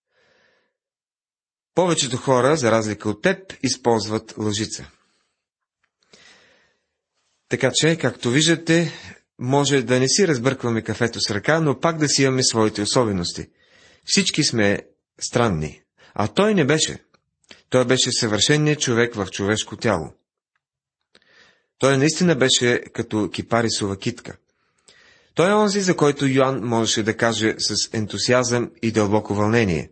Повечето 1.74 2.16
хора, 2.16 2.56
за 2.56 2.70
разлика 2.70 3.08
от 3.08 3.22
теб, 3.22 3.52
използват 3.62 4.34
лъжица. 4.38 4.90
Така 7.48 7.70
че, 7.74 7.98
както 7.98 8.30
виждате, 8.30 8.92
може 9.38 9.82
да 9.82 10.00
не 10.00 10.08
си 10.08 10.28
разбъркваме 10.28 10.82
кафето 10.82 11.20
с 11.20 11.30
ръка, 11.30 11.60
но 11.60 11.80
пак 11.80 11.98
да 11.98 12.08
си 12.08 12.22
имаме 12.22 12.42
своите 12.42 12.82
особености. 12.82 13.46
Всички 14.04 14.44
сме 14.44 14.80
странни, 15.20 15.82
а 16.14 16.28
той 16.28 16.54
не 16.54 16.64
беше. 16.64 17.03
Той 17.70 17.84
беше 17.84 18.12
съвършенният 18.12 18.80
човек 18.80 19.14
в 19.14 19.26
човешко 19.30 19.76
тяло. 19.76 20.12
Той 21.78 21.98
наистина 21.98 22.34
беше 22.34 22.82
като 22.92 23.30
кипарисова 23.30 23.96
китка. 23.96 24.36
Той 25.34 25.50
е 25.50 25.54
онзи, 25.54 25.80
за 25.80 25.96
който 25.96 26.26
Йоанн 26.26 26.60
можеше 26.64 27.02
да 27.02 27.16
каже 27.16 27.54
с 27.58 27.94
ентусиазъм 27.94 28.70
и 28.82 28.92
дълбоко 28.92 29.34
вълнение. 29.34 29.90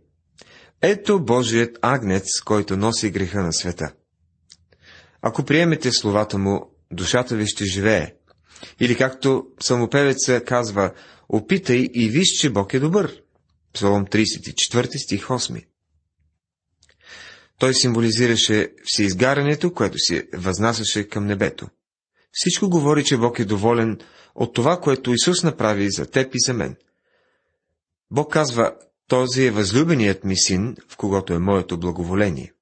Ето 0.83 1.25
Божият 1.25 1.79
агнец, 1.83 2.41
който 2.41 2.77
носи 2.77 3.11
греха 3.11 3.43
на 3.43 3.53
света. 3.53 3.93
Ако 5.23 5.45
приемете 5.45 5.93
словата 5.93 6.39
му, 6.39 6.71
душата 6.93 7.37
ви 7.37 7.47
ще 7.47 7.65
живее. 7.65 8.15
Или 8.81 8.97
както 8.97 9.47
самопевеца 9.61 10.45
казва, 10.45 10.93
опитай 11.29 11.89
и 11.95 12.09
виж, 12.09 12.29
че 12.29 12.51
Бог 12.51 12.75
е 12.75 12.81
добър. 12.81 13.23
Псалом 13.73 14.07
34 14.07 15.05
стих 15.05 15.27
8. 15.27 15.65
Той 17.63 17.75
символизираше 17.75 18.73
всеизгарянето, 18.85 19.75
което 19.75 19.99
се 19.99 20.29
възнасяше 20.35 21.09
към 21.09 21.27
небето. 21.27 21.69
Всичко 22.33 22.71
говори, 22.71 23.05
че 23.05 23.17
Бог 23.17 23.39
е 23.39 23.45
доволен 23.45 23.99
от 24.35 24.55
това, 24.55 24.81
което 24.81 25.13
Исус 25.13 25.43
направи 25.43 25.91
за 25.91 26.07
теб 26.07 26.35
и 26.35 26.39
за 26.41 26.55
мен. 26.55 26.77
Бог 28.11 28.33
казва, 28.33 28.73
този 29.09 29.45
е 29.45 29.51
възлюбеният 29.51 30.25
ми 30.25 30.37
син, 30.37 30.77
в 30.89 30.97
когото 30.97 31.33
е 31.33 31.39
моето 31.39 31.81
благоволение. 31.81 32.53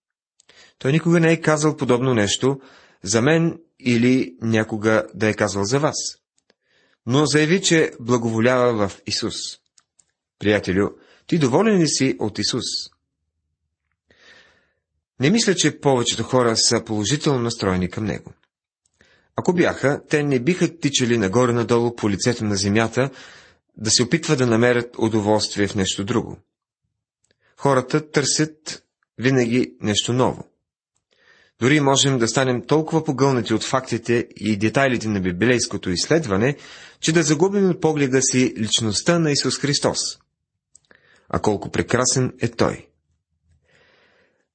Той 0.78 0.92
никога 0.92 1.20
не 1.20 1.32
е 1.32 1.40
казал 1.40 1.76
подобно 1.76 2.14
нещо 2.14 2.60
за 3.02 3.22
мен 3.22 3.58
или 3.78 4.36
някога 4.42 5.06
да 5.14 5.28
е 5.28 5.34
казал 5.34 5.64
за 5.64 5.78
вас. 5.78 5.96
Но 7.06 7.26
заяви, 7.26 7.62
че 7.62 7.92
благоволява 8.00 8.88
в 8.88 9.00
Исус. 9.06 9.36
Приятелю, 10.38 10.88
ти 11.26 11.38
доволен 11.38 11.78
ли 11.78 11.88
си 11.88 12.16
от 12.18 12.38
Исус? 12.38 12.64
Не 15.20 15.30
мисля, 15.30 15.54
че 15.54 15.80
повечето 15.80 16.22
хора 16.22 16.56
са 16.56 16.84
положително 16.84 17.40
настроени 17.40 17.90
към 17.90 18.04
Него. 18.04 18.32
Ако 19.36 19.52
бяха, 19.52 20.02
те 20.08 20.22
не 20.22 20.38
биха 20.38 20.78
тичали 20.78 21.18
нагоре-надолу 21.18 21.96
по 21.96 22.10
лицето 22.10 22.44
на 22.44 22.56
земята, 22.56 23.10
да 23.76 23.90
се 23.90 24.02
опитват 24.02 24.38
да 24.38 24.46
намерят 24.46 24.94
удоволствие 24.98 25.66
в 25.66 25.74
нещо 25.74 26.04
друго. 26.04 26.38
Хората 27.56 28.10
търсят 28.10 28.82
винаги 29.18 29.74
нещо 29.80 30.12
ново. 30.12 30.44
Дори 31.60 31.80
можем 31.80 32.18
да 32.18 32.28
станем 32.28 32.66
толкова 32.66 33.04
погълнати 33.04 33.54
от 33.54 33.64
фактите 33.64 34.28
и 34.36 34.56
детайлите 34.56 35.08
на 35.08 35.20
библейското 35.20 35.90
изследване, 35.90 36.56
че 37.00 37.12
да 37.12 37.22
загубим 37.22 37.74
погледа 37.80 38.22
си 38.22 38.54
личността 38.58 39.18
на 39.18 39.30
Исус 39.30 39.58
Христос. 39.58 39.98
А 41.28 41.38
колко 41.38 41.70
прекрасен 41.70 42.32
е 42.40 42.48
Той! 42.48 42.89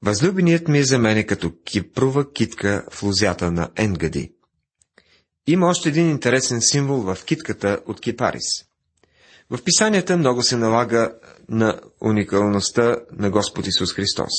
Възлюбеният 0.06 0.68
ми 0.68 0.80
е 0.80 0.84
за 0.84 1.00
мене 1.00 1.26
като 1.26 1.52
кипрова 1.64 2.34
китка 2.34 2.86
в 2.92 3.04
лузята 3.04 3.52
на 3.52 3.70
Енгади. 3.76 4.34
Има 5.48 5.68
още 5.68 5.90
един 5.90 6.10
интересен 6.10 6.62
символ 6.62 7.02
в 7.02 7.18
китката 7.26 7.82
от 7.86 8.02
Кипарис. 8.02 8.44
В 9.50 9.64
писанията 9.64 10.18
много 10.18 10.44
се 10.44 10.58
налага 10.58 11.16
на 11.50 11.82
уникалността 12.02 12.96
на 13.12 13.30
Господ 13.32 13.68
Исус 13.68 13.94
Христос. 13.94 14.32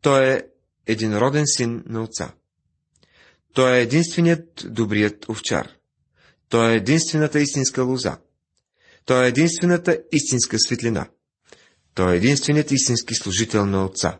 Той 0.00 0.30
е 0.30 0.42
единроден 0.86 1.44
син 1.46 1.82
на 1.86 2.02
Отца. 2.02 2.34
Той 3.52 3.76
е 3.76 3.82
единственият 3.82 4.64
добрият 4.64 5.28
овчар. 5.28 5.68
Той 6.48 6.72
е 6.72 6.76
единствената 6.76 7.40
истинска 7.40 7.82
лоза. 7.82 8.18
Той 9.04 9.24
е 9.24 9.28
единствената 9.28 9.98
истинска 10.12 10.58
светлина. 10.58 11.08
Той 11.94 12.12
е 12.12 12.16
единственият 12.16 12.70
истински 12.70 13.14
служител 13.14 13.66
на 13.66 13.84
Отца. 13.84 14.18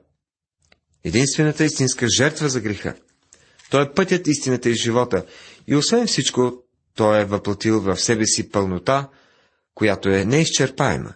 Единствената 1.05 1.65
истинска 1.65 2.07
жертва 2.17 2.49
за 2.49 2.61
греха. 2.61 2.95
Той 3.71 3.85
е 3.85 3.93
пътят, 3.93 4.27
истината 4.27 4.71
и 4.71 4.75
живота. 4.75 5.27
И 5.67 5.77
освен 5.77 6.07
всичко, 6.07 6.65
той 6.95 7.21
е 7.21 7.25
въплатил 7.25 7.81
в 7.81 7.97
себе 7.97 8.27
си 8.27 8.51
пълнота, 8.51 9.09
която 9.75 10.09
е 10.09 10.25
неизчерпаема. 10.25 11.15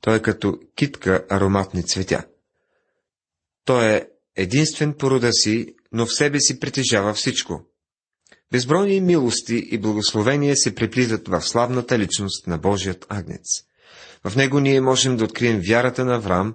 Той 0.00 0.16
е 0.16 0.22
като 0.22 0.58
китка 0.76 1.24
ароматни 1.30 1.86
цветя. 1.86 2.24
Той 3.64 3.86
е 3.86 4.06
единствен 4.36 4.94
по 4.94 5.10
рода 5.10 5.32
си, 5.32 5.74
но 5.92 6.06
в 6.06 6.14
себе 6.14 6.40
си 6.40 6.60
притежава 6.60 7.14
всичко. 7.14 7.64
Безбройни 8.52 9.00
милости 9.00 9.68
и 9.70 9.78
благословения 9.78 10.56
се 10.56 10.74
преплитат 10.74 11.28
в 11.28 11.42
славната 11.42 11.98
личност 11.98 12.46
на 12.46 12.58
Божият 12.58 13.06
агнец. 13.08 13.46
В 14.26 14.36
него 14.36 14.60
ние 14.60 14.80
можем 14.80 15.16
да 15.16 15.24
открием 15.24 15.60
вярата 15.60 16.04
на 16.04 16.16
Авраам, 16.16 16.54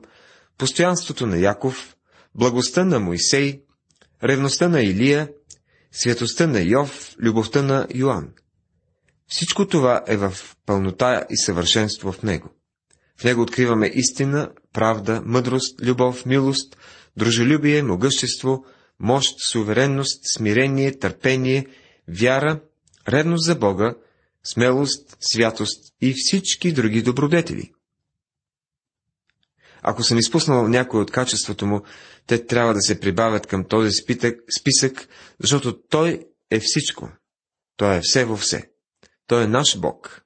постоянството 0.58 1.28
на 1.28 1.38
Яков, 1.38 1.96
благостта 2.36 2.86
на 2.86 3.00
Моисей, 3.00 3.62
ревността 4.24 4.68
на 4.70 4.82
Илия, 4.82 5.30
святостта 5.92 6.48
на 6.48 6.62
Йов, 6.62 7.16
любовта 7.20 7.62
на 7.62 7.88
Йоанн. 7.94 8.30
Всичко 9.28 9.68
това 9.68 10.04
е 10.08 10.18
в 10.18 10.34
пълнота 10.66 11.26
и 11.30 11.38
съвършенство 11.38 12.12
в 12.12 12.24
Него. 12.24 12.50
В 13.18 13.24
Него 13.24 13.42
откриваме 13.42 13.92
истина, 13.94 14.52
правда, 14.74 15.22
мъдрост, 15.26 15.82
любов, 15.82 16.26
милост, 16.26 16.78
дружелюбие, 17.18 17.84
могъщество, 17.84 18.66
мощ, 19.00 19.36
суверенност, 19.52 20.22
смирение, 20.36 21.00
търпение, 21.00 21.68
вяра, 22.08 22.60
ревност 23.10 23.46
за 23.46 23.56
Бога, 23.56 23.96
смелост, 24.44 25.18
святост 25.20 25.94
и 26.02 26.14
всички 26.18 26.72
други 26.72 27.02
добродетели. 27.02 27.72
Ако 29.82 30.04
съм 30.04 30.18
изпуснал 30.18 30.68
някой 30.68 31.02
от 31.02 31.12
качеството 31.12 31.66
му, 31.66 31.82
те 32.28 32.46
трябва 32.46 32.74
да 32.74 32.82
се 32.82 33.00
прибавят 33.00 33.48
към 33.48 33.68
този 33.68 33.92
спитък, 33.92 34.40
списък, 34.60 35.08
защото 35.40 35.82
той 35.82 36.26
е 36.52 36.60
всичко. 36.60 37.10
Той 37.78 37.98
е 37.98 38.02
все 38.04 38.26
във 38.26 38.40
все. 38.40 38.70
Той 39.28 39.44
е 39.44 39.48
наш 39.48 39.80
Бог. 39.80 40.26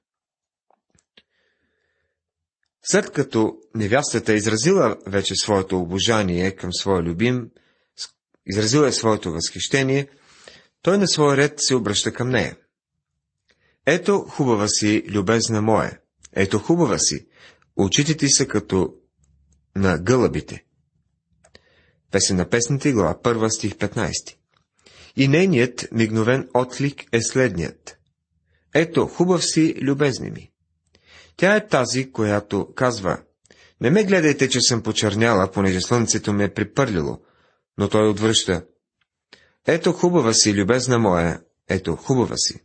След 2.82 3.10
като 3.10 3.56
невястата 3.74 4.32
е 4.32 4.36
изразила 4.36 4.96
вече 5.06 5.34
своето 5.34 5.78
обожание 5.78 6.56
към 6.56 6.72
своя 6.72 7.02
любим, 7.02 7.50
изразила 8.46 8.88
е 8.88 8.92
своето 8.92 9.32
възхищение, 9.32 10.08
той 10.82 10.98
на 10.98 11.08
своя 11.08 11.36
ред 11.36 11.54
се 11.56 11.74
обръща 11.74 12.12
към 12.12 12.28
нея. 12.28 12.56
Ето 13.86 14.18
хубава 14.18 14.68
си, 14.68 15.04
любезна 15.08 15.62
моя, 15.62 15.98
ето 16.32 16.58
хубава 16.58 16.98
си, 16.98 17.26
очите 17.76 18.16
ти 18.16 18.28
са 18.28 18.46
като 18.46 18.94
на 19.76 19.98
гълъбите. 19.98 20.64
Песен 22.10 22.36
на 22.36 22.48
песните, 22.48 22.92
глава 22.92 23.14
1, 23.14 23.48
стих 23.48 23.74
15. 23.74 24.10
И 25.16 25.28
нейният 25.28 25.88
мигновен 25.92 26.48
отлик 26.54 27.04
е 27.12 27.22
следният. 27.22 27.98
Ето, 28.74 29.06
хубав 29.06 29.44
си, 29.44 29.74
любезни 29.80 30.30
ми. 30.30 30.50
Тя 31.36 31.56
е 31.56 31.66
тази, 31.66 32.12
която 32.12 32.74
казва, 32.74 33.22
не 33.80 33.90
ме 33.90 34.04
гледайте, 34.04 34.48
че 34.48 34.60
съм 34.60 34.82
почерняла, 34.82 35.50
понеже 35.50 35.80
слънцето 35.80 36.32
ме 36.32 36.44
е 36.44 36.54
припърлило, 36.54 37.20
но 37.78 37.88
той 37.88 38.08
отвръща. 38.08 38.64
Ето 39.66 39.92
хубава 39.92 40.32
си, 40.32 40.54
любезна 40.54 40.98
моя, 40.98 41.40
ето 41.68 41.96
хубава 41.96 42.36
си. 42.36 42.60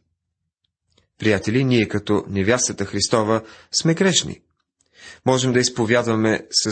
Приятели, 1.20 1.64
ние 1.64 1.88
като 1.88 2.24
невястата 2.28 2.86
Христова 2.86 3.42
сме 3.82 3.94
грешни. 3.94 4.42
Можем 5.26 5.54
да 5.54 5.60
изповядваме 5.60 6.48
с 6.52 6.72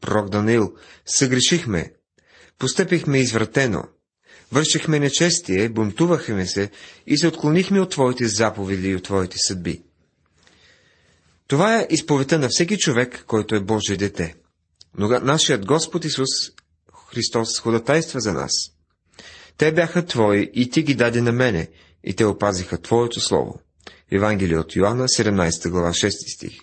пророк 0.00 0.28
Даниил, 0.28 0.74
съгрешихме, 1.06 1.92
постъпихме 2.58 3.18
извратено, 3.18 3.84
вършихме 4.52 4.98
нечестие, 4.98 5.68
бунтувахме 5.68 6.46
се 6.46 6.70
и 7.06 7.18
се 7.18 7.28
отклонихме 7.28 7.80
от 7.80 7.90
Твоите 7.90 8.28
заповеди 8.28 8.88
и 8.88 8.94
от 8.94 9.02
Твоите 9.02 9.38
съдби. 9.38 9.82
Това 11.46 11.76
е 11.76 11.86
изповедта 11.90 12.38
на 12.38 12.48
всеки 12.48 12.78
човек, 12.78 13.24
който 13.26 13.54
е 13.54 13.60
Божие 13.60 13.96
дете. 13.96 14.34
Но 14.98 15.08
нашият 15.08 15.66
Господ 15.66 16.04
Исус 16.04 16.28
Христос 17.12 17.60
ходатайства 17.60 18.20
за 18.20 18.32
нас. 18.32 18.52
Те 19.56 19.72
бяха 19.72 20.06
Твои 20.06 20.50
и 20.54 20.70
Ти 20.70 20.82
ги 20.82 20.94
даде 20.94 21.22
на 21.22 21.32
мене, 21.32 21.68
и 22.04 22.14
те 22.14 22.24
опазиха 22.24 22.78
Твоето 22.78 23.20
Слово. 23.20 23.60
Евангелие 24.12 24.58
от 24.58 24.76
Йоанна, 24.76 25.04
17 25.04 25.70
глава, 25.70 25.90
6 25.90 26.34
стих. 26.34 26.60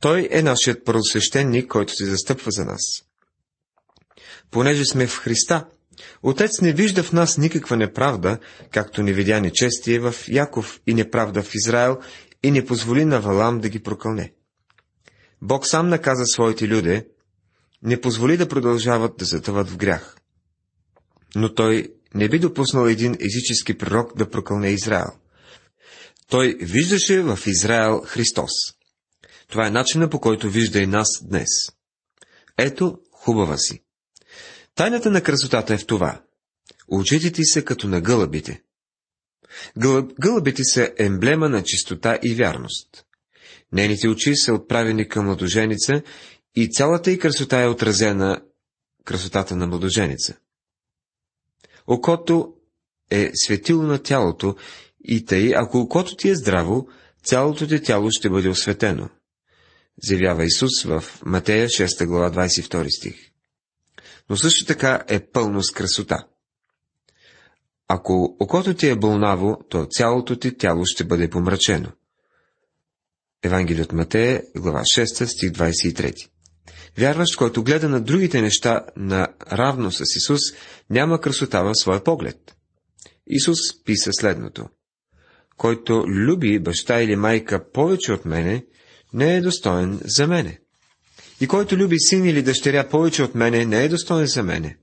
Той 0.00 0.28
е 0.30 0.42
нашият 0.42 0.84
първосвещеник, 0.84 1.68
който 1.68 1.92
се 1.92 2.04
застъпва 2.04 2.50
за 2.50 2.64
нас. 2.64 2.80
Понеже 4.50 4.84
сме 4.84 5.06
в 5.06 5.18
Христа, 5.18 5.66
Отец 6.22 6.60
не 6.60 6.72
вижда 6.72 7.02
в 7.02 7.12
нас 7.12 7.38
никаква 7.38 7.76
неправда, 7.76 8.38
както 8.70 9.02
не 9.02 9.12
видя 9.12 9.40
нечестие 9.40 10.00
в 10.00 10.14
Яков 10.28 10.80
и 10.86 10.94
неправда 10.94 11.42
в 11.42 11.54
Израел 11.54 11.98
и 12.42 12.50
не 12.50 12.64
позволи 12.64 13.04
на 13.04 13.20
Валам 13.20 13.60
да 13.60 13.68
ги 13.68 13.82
прокълне. 13.82 14.32
Бог 15.42 15.66
сам 15.66 15.88
наказа 15.88 16.26
своите 16.26 16.68
люди, 16.68 17.02
не 17.82 18.00
позволи 18.00 18.36
да 18.36 18.48
продължават 18.48 19.16
да 19.16 19.24
затъват 19.24 19.70
в 19.70 19.76
грях. 19.76 20.16
Но 21.34 21.54
той 21.54 21.88
не 22.14 22.28
би 22.28 22.38
допуснал 22.38 22.86
един 22.86 23.16
езически 23.20 23.78
пророк 23.78 24.16
да 24.16 24.30
прокълне 24.30 24.68
Израел. 24.68 25.10
Той 26.30 26.56
виждаше 26.60 27.22
в 27.22 27.38
Израел 27.46 28.02
Христос. 28.06 28.50
Това 29.48 29.66
е 29.66 29.70
начина 29.70 30.10
по 30.10 30.20
който 30.20 30.50
вижда 30.50 30.78
и 30.78 30.86
нас 30.86 31.08
днес. 31.22 31.48
Ето, 32.58 32.98
хубава 33.12 33.56
си. 33.58 33.82
Тайната 34.74 35.10
на 35.10 35.22
красотата 35.22 35.74
е 35.74 35.78
в 35.78 35.86
това. 35.86 36.22
Очите 36.88 37.32
ти 37.32 37.44
са 37.44 37.64
като 37.64 37.88
на 37.88 38.00
гълъбите. 38.00 38.62
Гълъб, 39.78 40.12
гълъбите 40.20 40.64
са 40.64 40.92
емблема 40.98 41.48
на 41.48 41.62
чистота 41.62 42.18
и 42.22 42.34
вярност. 42.34 43.04
Нейните 43.72 44.08
очи 44.08 44.36
са 44.36 44.54
отправени 44.54 45.08
към 45.08 45.24
младоженица 45.24 46.02
и 46.54 46.70
цялата 46.70 47.10
й 47.10 47.18
красота 47.18 47.62
е 47.62 47.68
отразена 47.68 48.42
красотата 49.04 49.56
на 49.56 49.66
младоженица. 49.66 50.36
Окото 51.86 52.54
е 53.10 53.30
светило 53.34 53.82
на 53.82 54.02
тялото 54.02 54.56
и 55.08 55.24
тъй, 55.24 55.52
ако 55.56 55.78
окото 55.78 56.16
ти 56.16 56.28
е 56.28 56.34
здраво, 56.34 56.88
цялото 57.24 57.66
ти 57.66 57.82
тяло 57.82 58.10
ще 58.10 58.30
бъде 58.30 58.48
осветено. 58.48 59.08
Заявява 60.02 60.44
Исус 60.44 60.84
в 60.84 61.04
Матея 61.24 61.68
6 61.68 62.06
глава 62.06 62.30
22 62.30 62.98
стих. 62.98 63.14
Но 64.30 64.36
също 64.36 64.66
така 64.66 65.04
е 65.08 65.20
пълно 65.20 65.62
с 65.62 65.70
красота. 65.70 66.26
Ако 67.88 68.36
окото 68.40 68.74
ти 68.74 68.88
е 68.88 68.96
бълнаво, 68.96 69.58
то 69.68 69.86
цялото 69.90 70.38
ти 70.38 70.56
тяло 70.56 70.82
ще 70.86 71.04
бъде 71.04 71.30
помрачено. 71.30 71.92
Евангелие 73.42 73.82
от 73.82 73.92
Матея, 73.92 74.42
глава 74.56 74.80
6, 74.80 75.24
стих 75.24 75.50
23. 75.50 76.28
Вярващ, 76.98 77.36
който 77.36 77.64
гледа 77.64 77.88
на 77.88 78.00
другите 78.00 78.42
неща 78.42 78.86
на 78.96 79.28
равно 79.52 79.92
с 79.92 80.00
Исус, 80.16 80.40
няма 80.90 81.20
красота 81.20 81.62
в 81.62 81.74
своя 81.74 82.04
поглед. 82.04 82.56
Исус 83.26 83.84
писа 83.84 84.10
следното. 84.12 84.68
Който 85.56 86.04
люби 86.08 86.58
баща 86.58 87.02
или 87.02 87.16
майка 87.16 87.70
повече 87.72 88.12
от 88.12 88.24
мене, 88.24 88.64
не 89.12 89.36
е 89.36 89.40
достоен 89.40 90.00
за 90.04 90.26
мене. 90.26 90.58
И 91.40 91.46
който 91.46 91.76
люби 91.76 91.96
син 91.98 92.24
или 92.24 92.42
дъщеря 92.42 92.88
повече 92.88 93.22
от 93.22 93.34
мене, 93.34 93.64
не 93.64 93.84
е 93.84 93.88
достоен 93.88 94.26
за 94.26 94.42
мене. 94.42 94.76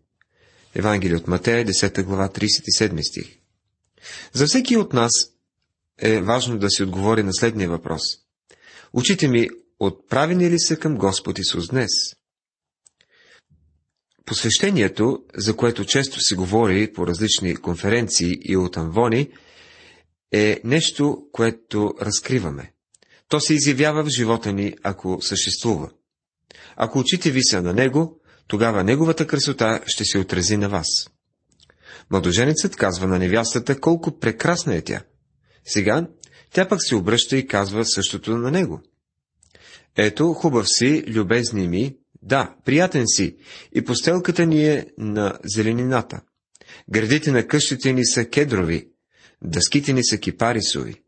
Евангелие 0.76 1.18
от 1.18 1.28
Матея, 1.28 1.66
10 1.66 2.04
глава, 2.04 2.30
37 2.30 3.10
стих. 3.10 3.38
За 4.34 4.48
всеки 4.48 4.78
от 4.78 4.94
нас 4.94 5.12
е 6.02 6.22
важно 6.22 6.58
да 6.58 6.70
си 6.70 6.84
отговори 6.84 7.24
на 7.24 7.34
следния 7.34 7.70
въпрос. 7.70 8.02
Очите 8.94 9.28
ми 9.28 9.50
отправени 9.80 10.50
ли 10.50 10.60
са 10.60 10.78
към 10.78 10.98
Господ 10.98 11.40
Исус 11.40 11.68
днес? 11.68 11.92
Посвещението, 14.26 15.24
за 15.36 15.56
което 15.56 15.86
често 15.86 16.22
се 16.22 16.36
говори 16.36 16.94
по 16.94 17.08
различни 17.08 17.56
конференции 17.56 18.38
и 18.42 18.58
от 18.58 18.78
амвони, 18.78 19.30
е 20.34 20.62
нещо, 20.64 21.28
което 21.32 21.94
разкриваме. 22.02 22.72
То 23.28 23.40
се 23.40 23.54
изявява 23.54 24.04
в 24.04 24.10
живота 24.10 24.54
ни, 24.54 24.76
ако 24.84 25.22
съществува. 25.22 25.90
Ако 26.76 27.00
очите 27.00 27.32
ви 27.32 27.44
са 27.44 27.62
на 27.62 27.74
Него, 27.74 28.20
тогава 28.48 28.84
Неговата 28.84 29.28
красота 29.28 29.82
ще 29.86 30.06
се 30.06 30.20
отрази 30.20 30.58
на 30.58 30.70
вас. 30.70 30.88
Младоженецът 32.12 32.76
казва 32.76 33.08
на 33.08 33.20
невястата 33.20 33.80
колко 33.80 34.20
прекрасна 34.20 34.76
е 34.76 34.82
тя. 34.82 35.04
Сега 35.66 36.08
тя 36.54 36.68
пък 36.68 36.84
се 36.84 36.96
обръща 36.96 37.38
и 37.38 37.48
казва 37.48 37.86
същото 37.86 38.38
на 38.38 38.52
него. 38.52 38.82
Ето, 39.98 40.34
хубав 40.34 40.68
си, 40.70 41.04
любезни 41.08 41.68
ми, 41.68 41.98
да, 42.22 42.56
приятен 42.66 43.04
си, 43.08 43.38
и 43.76 43.84
постелката 43.84 44.46
ни 44.46 44.68
е 44.68 44.86
на 44.98 45.40
зеленината. 45.56 46.22
Градите 46.90 47.32
на 47.32 47.48
къщите 47.48 47.94
ни 47.94 48.06
са 48.06 48.26
кедрови, 48.26 48.93
дъските 49.44 49.94
ни 49.94 50.06
са 50.06 50.18
кипарисови. 50.18 51.02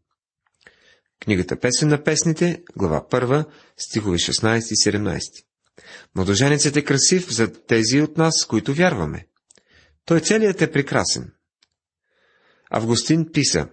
Книгата 1.24 1.60
Песен 1.60 1.90
на 1.90 2.04
песните, 2.04 2.64
глава 2.78 3.06
1, 3.12 3.46
стихови 3.78 4.18
16 4.18 4.58
и 4.58 4.92
17. 4.92 5.22
Младоженецът 6.16 6.76
е 6.76 6.84
красив 6.84 7.32
за 7.32 7.54
тези 7.54 8.02
от 8.02 8.18
нас, 8.18 8.46
които 8.46 8.74
вярваме. 8.74 9.28
Той 10.06 10.20
целият 10.20 10.62
е 10.62 10.72
прекрасен. 10.72 11.34
Августин 12.70 13.32
писа, 13.32 13.68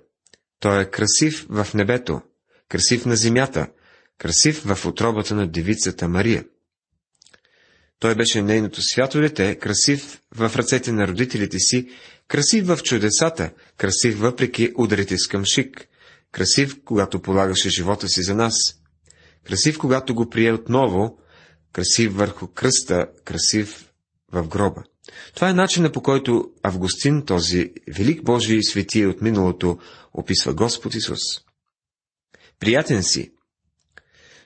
той 0.61 0.83
е 0.83 0.91
красив 0.91 1.47
в 1.49 1.69
небето, 1.75 2.21
красив 2.69 3.07
на 3.07 3.17
земята, 3.17 3.69
красив 4.19 4.63
в 4.65 4.87
отробата 4.87 5.35
на 5.35 5.49
девицата 5.49 6.09
Мария. 6.09 6.45
Той 7.99 8.15
беше 8.15 8.43
нейното 8.43 8.83
свято 8.83 9.21
дете, 9.21 9.59
красив 9.59 10.21
в 10.35 10.53
ръцете 10.57 10.93
на 10.93 11.09
родителите 11.09 11.59
си, 11.59 11.89
красив 12.33 12.67
в 12.67 12.79
чудесата, 12.83 13.51
красив 13.77 14.21
въпреки 14.21 14.73
ударите 14.77 15.19
с 15.19 15.29
къмшик, 15.29 15.89
красив, 16.31 16.77
когато 16.85 17.23
полагаше 17.23 17.71
живота 17.71 18.09
си 18.09 18.23
за 18.23 18.35
нас, 18.35 18.55
красив, 19.45 19.79
когато 19.79 20.15
го 20.15 20.31
прие 20.31 20.53
отново, 20.53 21.19
красив 21.73 22.15
върху 22.15 22.47
кръста, 22.47 23.07
красив 23.25 23.93
в 24.33 24.49
гроба. 24.49 24.83
Това 25.35 25.49
е 25.49 25.55
начина 25.55 25.93
по 25.93 26.03
който 26.03 26.51
Августин, 26.63 27.25
този 27.25 27.73
велик 27.97 28.23
Божий 28.23 28.63
свети 28.63 29.07
от 29.07 29.23
миналото, 29.23 29.79
описва 30.15 30.55
Господ 30.55 30.95
Исус. 30.95 31.21
приятен 32.61 33.03
си. 33.03 33.33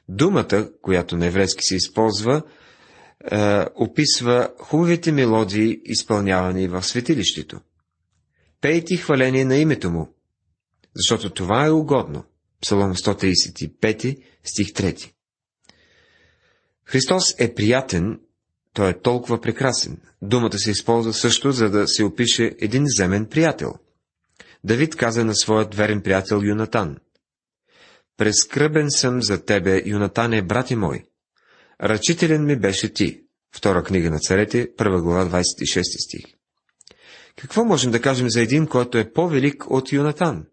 Думата, 0.08 0.70
която 0.82 1.16
на 1.16 1.26
еврейски 1.26 1.62
се 1.62 1.76
използва, 1.76 2.42
е, 3.30 3.64
описва 3.74 4.48
хубавите 4.58 5.12
мелодии, 5.12 5.80
изпълнявани 5.84 6.68
в 6.68 6.82
светилището. 6.82 7.60
Пейте 8.66 8.96
хваление 8.96 9.44
на 9.44 9.56
името 9.56 10.08
защото 10.96 11.30
това 11.30 11.66
е 11.66 11.70
угодно. 11.70 12.24
Псалом 12.62 12.94
135, 12.94 14.22
стих 14.44 14.68
3. 14.68 15.12
Христос 16.84 17.34
е 17.38 17.54
приятен, 17.54 18.20
той 18.72 18.90
е 18.90 19.00
толкова 19.00 19.40
прекрасен. 19.40 20.00
Думата 20.22 20.58
се 20.58 20.70
използва 20.70 21.12
също, 21.12 21.52
за 21.52 21.70
да 21.70 21.88
се 21.88 22.04
опише 22.04 22.56
един 22.60 22.84
земен 22.86 23.26
приятел. 23.26 23.74
Давид 24.64 24.96
каза 24.96 25.24
на 25.24 25.34
своят 25.34 25.74
верен 25.74 26.02
приятел 26.02 26.40
Юнатан. 26.44 26.96
Прескръбен 28.16 28.90
съм 28.90 29.22
за 29.22 29.44
тебе, 29.44 29.82
Юнатане, 29.86 30.42
брати 30.42 30.76
мой. 30.76 31.04
Ръчителен 31.82 32.44
ми 32.44 32.56
беше 32.56 32.92
ти. 32.92 33.22
Втора 33.56 33.84
книга 33.84 34.10
на 34.10 34.18
царете, 34.18 34.68
първа 34.76 35.02
глава, 35.02 35.40
26 35.42 35.82
стих. 35.82 36.35
Какво 37.36 37.64
можем 37.64 37.90
да 37.90 38.02
кажем 38.02 38.30
за 38.30 38.40
един, 38.40 38.66
който 38.66 38.98
е 38.98 39.12
по-велик 39.12 39.70
от 39.70 39.92
Юнатан? 39.92 40.46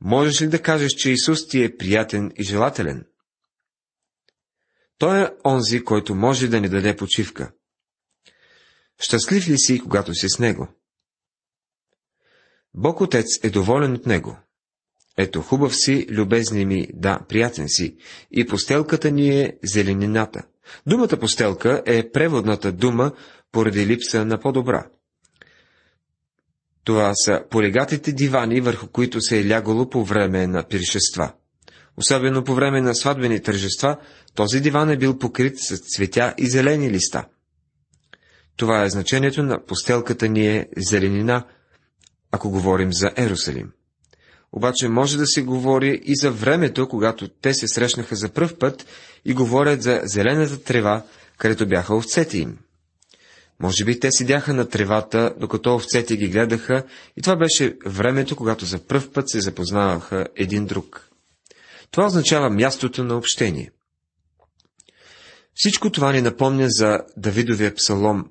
Можеш 0.00 0.42
ли 0.42 0.48
да 0.48 0.62
кажеш, 0.62 0.92
че 0.92 1.10
Исус 1.10 1.48
ти 1.48 1.64
е 1.64 1.76
приятен 1.76 2.32
и 2.36 2.44
желателен? 2.44 3.06
Той 4.98 5.22
е 5.22 5.30
онзи, 5.44 5.84
който 5.84 6.14
може 6.14 6.48
да 6.48 6.60
ни 6.60 6.68
даде 6.68 6.96
почивка. 6.96 7.52
Щастлив 8.98 9.48
ли 9.48 9.58
си, 9.58 9.80
когато 9.80 10.14
си 10.14 10.28
с 10.28 10.38
Него? 10.38 10.68
Бог 12.74 13.00
Отец 13.00 13.26
е 13.42 13.50
доволен 13.50 13.92
от 13.92 14.06
Него. 14.06 14.38
Ето, 15.16 15.42
хубав 15.42 15.76
си, 15.76 16.06
любезни 16.10 16.66
ми, 16.66 16.88
да, 16.94 17.20
приятен 17.28 17.68
си, 17.68 17.96
и 18.30 18.46
постелката 18.46 19.10
ни 19.10 19.40
е 19.40 19.58
зеленината. 19.62 20.42
Думата 20.86 21.18
постелка 21.20 21.82
е 21.86 22.10
преводната 22.10 22.72
дума 22.72 23.12
поради 23.52 23.86
липса 23.86 24.24
на 24.24 24.40
по-добра. 24.40 24.86
Това 26.84 27.12
са 27.14 27.42
полегатите 27.50 28.12
дивани, 28.12 28.60
върху 28.60 28.86
които 28.86 29.20
се 29.20 29.40
е 29.40 29.48
лягало 29.48 29.90
по 29.90 30.04
време 30.04 30.46
на 30.46 30.62
пиршества. 30.68 31.32
Особено 31.96 32.44
по 32.44 32.54
време 32.54 32.80
на 32.80 32.94
сватбени 32.94 33.42
тържества, 33.42 33.96
този 34.34 34.60
диван 34.60 34.90
е 34.90 34.96
бил 34.96 35.18
покрит 35.18 35.58
с 35.58 35.78
цветя 35.78 36.34
и 36.38 36.46
зелени 36.46 36.90
листа. 36.90 37.24
Това 38.56 38.84
е 38.84 38.90
значението 38.90 39.42
на 39.42 39.64
постелката 39.64 40.28
ни 40.28 40.46
е 40.46 40.68
зеленина, 40.76 41.44
ако 42.32 42.50
говорим 42.50 42.92
за 42.92 43.12
Ерусалим. 43.16 43.72
Обаче 44.52 44.88
може 44.88 45.18
да 45.18 45.26
се 45.26 45.42
говори 45.42 46.00
и 46.04 46.16
за 46.16 46.30
времето, 46.30 46.88
когато 46.88 47.28
те 47.28 47.54
се 47.54 47.68
срещнаха 47.68 48.16
за 48.16 48.28
пръв 48.28 48.58
път 48.58 48.86
и 49.24 49.34
говорят 49.34 49.82
за 49.82 50.00
зелената 50.04 50.62
трева, 50.62 51.02
където 51.38 51.68
бяха 51.68 51.96
овцете 51.96 52.38
им. 52.38 52.58
Може 53.60 53.84
би 53.84 54.00
те 54.00 54.12
седяха 54.12 54.54
на 54.54 54.68
тревата, 54.68 55.34
докато 55.38 55.74
овцете 55.74 56.16
ги 56.16 56.28
гледаха, 56.28 56.84
и 57.16 57.22
това 57.22 57.36
беше 57.36 57.76
времето, 57.86 58.36
когато 58.36 58.64
за 58.64 58.78
пръв 58.78 59.12
път 59.12 59.30
се 59.30 59.40
запознаваха 59.40 60.26
един 60.36 60.66
друг. 60.66 61.10
Това 61.90 62.06
означава 62.06 62.50
мястото 62.50 63.04
на 63.04 63.16
общение. 63.16 63.70
Всичко 65.54 65.90
това 65.90 66.12
ни 66.12 66.20
напомня 66.20 66.66
за 66.68 67.00
Давидовия 67.16 67.74
псалом 67.74 68.24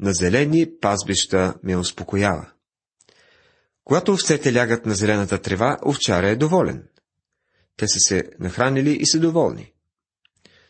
«На 0.00 0.12
зелени 0.12 0.66
пазбища 0.80 1.54
ме 1.62 1.76
успокоява». 1.76 2.50
Когато 3.84 4.12
овцете 4.12 4.54
лягат 4.54 4.86
на 4.86 4.94
зелената 4.94 5.38
трева, 5.38 5.78
овчаря 5.86 6.28
е 6.28 6.36
доволен. 6.36 6.88
Те 7.76 7.88
са 7.88 7.98
се 8.00 8.30
нахранили 8.40 8.90
и 8.90 9.06
са 9.06 9.20
доволни. 9.20 9.73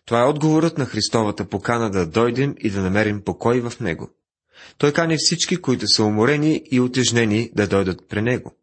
Това 0.07 0.21
е 0.21 0.29
отговорът 0.29 0.79
на 0.79 0.87
Христовата 0.87 1.49
покана 1.49 1.91
да 1.91 2.07
дойдем 2.07 2.55
и 2.59 2.71
да 2.71 2.81
намерим 2.81 3.23
покой 3.23 3.61
в 3.61 3.81
Него. 3.81 4.11
Той 4.79 4.93
кани 4.93 5.17
всички, 5.19 5.57
които 5.57 5.89
са 5.89 6.05
уморени 6.05 6.63
и 6.71 6.81
отежнени, 6.81 7.51
да 7.55 7.69
дойдат 7.69 8.09
при 8.09 8.23
Него. 8.23 8.57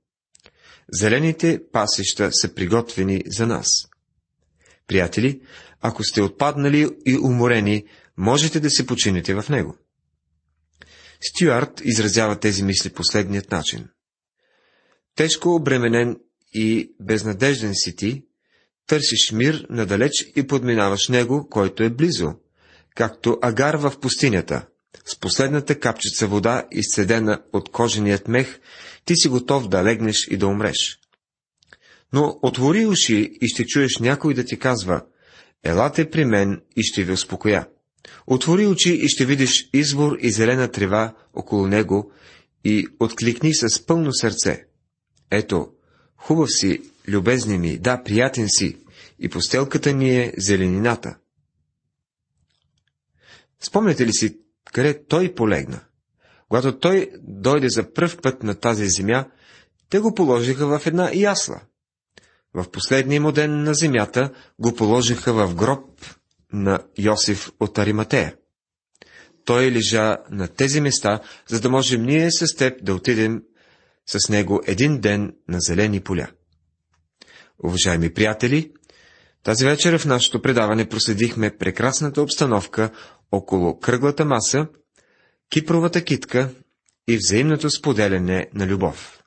Зелените 0.93 1.61
пасища 1.71 2.29
са 2.31 2.53
приготвени 2.53 3.23
за 3.25 3.47
нас. 3.47 3.67
Приятели, 4.87 5.41
ако 5.81 6.03
сте 6.03 6.21
отпаднали 6.21 6.89
и 7.05 7.17
уморени, 7.17 7.85
можете 8.17 8.59
да 8.59 8.69
се 8.69 8.85
почините 8.85 9.33
в 9.33 9.49
Него. 9.49 9.77
Стюарт 11.21 11.81
изразява 11.83 12.39
тези 12.39 12.63
мисли 12.63 12.89
последният 12.89 13.51
начин. 13.51 13.87
Тежко 15.15 15.55
обременен 15.55 16.17
и 16.53 16.95
безнадежден 16.99 17.71
си 17.73 17.95
ти, 17.95 18.25
търсиш 18.91 19.31
мир 19.31 19.65
надалеч 19.69 20.11
и 20.35 20.47
подминаваш 20.47 21.07
него, 21.07 21.47
който 21.49 21.83
е 21.83 21.89
близо, 21.89 22.33
както 22.95 23.37
агар 23.41 23.75
в 23.75 23.93
пустинята. 24.01 24.65
С 25.05 25.19
последната 25.19 25.79
капчица 25.79 26.27
вода, 26.27 26.67
изцедена 26.71 27.41
от 27.53 27.71
коженият 27.71 28.27
мех, 28.27 28.59
ти 29.05 29.15
си 29.15 29.27
готов 29.27 29.67
да 29.67 29.83
легнеш 29.83 30.27
и 30.27 30.37
да 30.37 30.47
умреш. 30.47 30.99
Но 32.13 32.39
отвори 32.41 32.85
уши 32.85 33.31
и 33.41 33.47
ще 33.47 33.65
чуеш 33.65 33.97
някой 33.99 34.33
да 34.33 34.45
ти 34.45 34.59
казва, 34.59 35.01
елате 35.63 36.09
при 36.09 36.25
мен 36.25 36.61
и 36.75 36.83
ще 36.83 37.03
ви 37.03 37.11
успокоя. 37.11 37.67
Отвори 38.27 38.67
очи 38.67 38.93
и 38.93 39.09
ще 39.09 39.25
видиш 39.25 39.69
извор 39.73 40.17
и 40.21 40.31
зелена 40.31 40.71
трева 40.71 41.13
около 41.33 41.67
него 41.67 42.11
и 42.63 42.87
откликни 42.99 43.53
с 43.53 43.85
пълно 43.85 44.13
сърце. 44.13 44.65
Ето, 45.31 45.67
хубав 46.17 46.49
си, 46.51 46.81
любезни 47.07 47.57
ми, 47.57 47.77
да, 47.77 48.03
приятен 48.03 48.47
си, 48.49 48.77
и 49.21 49.29
постелката 49.29 49.93
ни 49.93 50.19
е 50.19 50.33
зеленината. 50.37 51.17
Спомняте 53.63 54.05
ли 54.05 54.13
си, 54.13 54.37
къде 54.73 55.05
той 55.05 55.35
полегна? 55.35 55.79
Когато 56.49 56.79
той 56.79 57.11
дойде 57.21 57.69
за 57.69 57.93
пръв 57.93 58.21
път 58.21 58.43
на 58.43 58.55
тази 58.55 58.87
земя, 58.87 59.25
те 59.89 59.99
го 59.99 60.15
положиха 60.15 60.67
в 60.67 60.87
една 60.87 61.11
ясла. 61.13 61.61
В 62.53 62.71
последния 62.71 63.21
му 63.21 63.31
ден 63.31 63.63
на 63.63 63.73
земята 63.73 64.33
го 64.59 64.75
положиха 64.75 65.33
в 65.33 65.55
гроб 65.55 66.05
на 66.53 66.79
Йосиф 66.97 67.51
от 67.59 67.77
Ариматея. 67.77 68.35
Той 69.45 69.71
лежа 69.71 70.17
на 70.29 70.47
тези 70.47 70.81
места, 70.81 71.21
за 71.47 71.61
да 71.61 71.69
можем 71.69 72.03
ние 72.03 72.31
с 72.31 72.55
теб 72.55 72.85
да 72.85 72.95
отидем 72.95 73.43
с 74.05 74.29
него 74.29 74.61
един 74.67 74.99
ден 74.99 75.35
на 75.47 75.57
зелени 75.59 75.99
поля. 75.99 76.27
Уважаеми 77.63 78.13
приятели, 78.13 78.71
тази 79.43 79.65
вечер 79.65 79.97
в 79.97 80.05
нашето 80.05 80.41
предаване 80.41 80.89
проследихме 80.89 81.57
прекрасната 81.57 82.21
обстановка 82.21 82.91
около 83.31 83.79
кръглата 83.79 84.25
маса, 84.25 84.67
кипровата 85.49 86.03
китка 86.03 86.49
и 87.07 87.17
взаимното 87.17 87.69
споделяне 87.69 88.49
на 88.53 88.67
любов. 88.67 89.23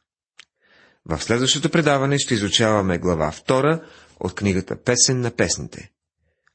В 1.07 1.23
следващото 1.23 1.71
предаване 1.71 2.19
ще 2.19 2.35
изучаваме 2.35 2.99
глава 2.99 3.33
2 3.49 3.83
от 4.21 4.35
книгата 4.35 4.83
Песен 4.83 5.21
на 5.21 5.31
песните. 5.31 5.91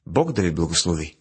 Бог 0.06 0.32
да 0.32 0.42
ви 0.42 0.50
благослови! 0.50 1.19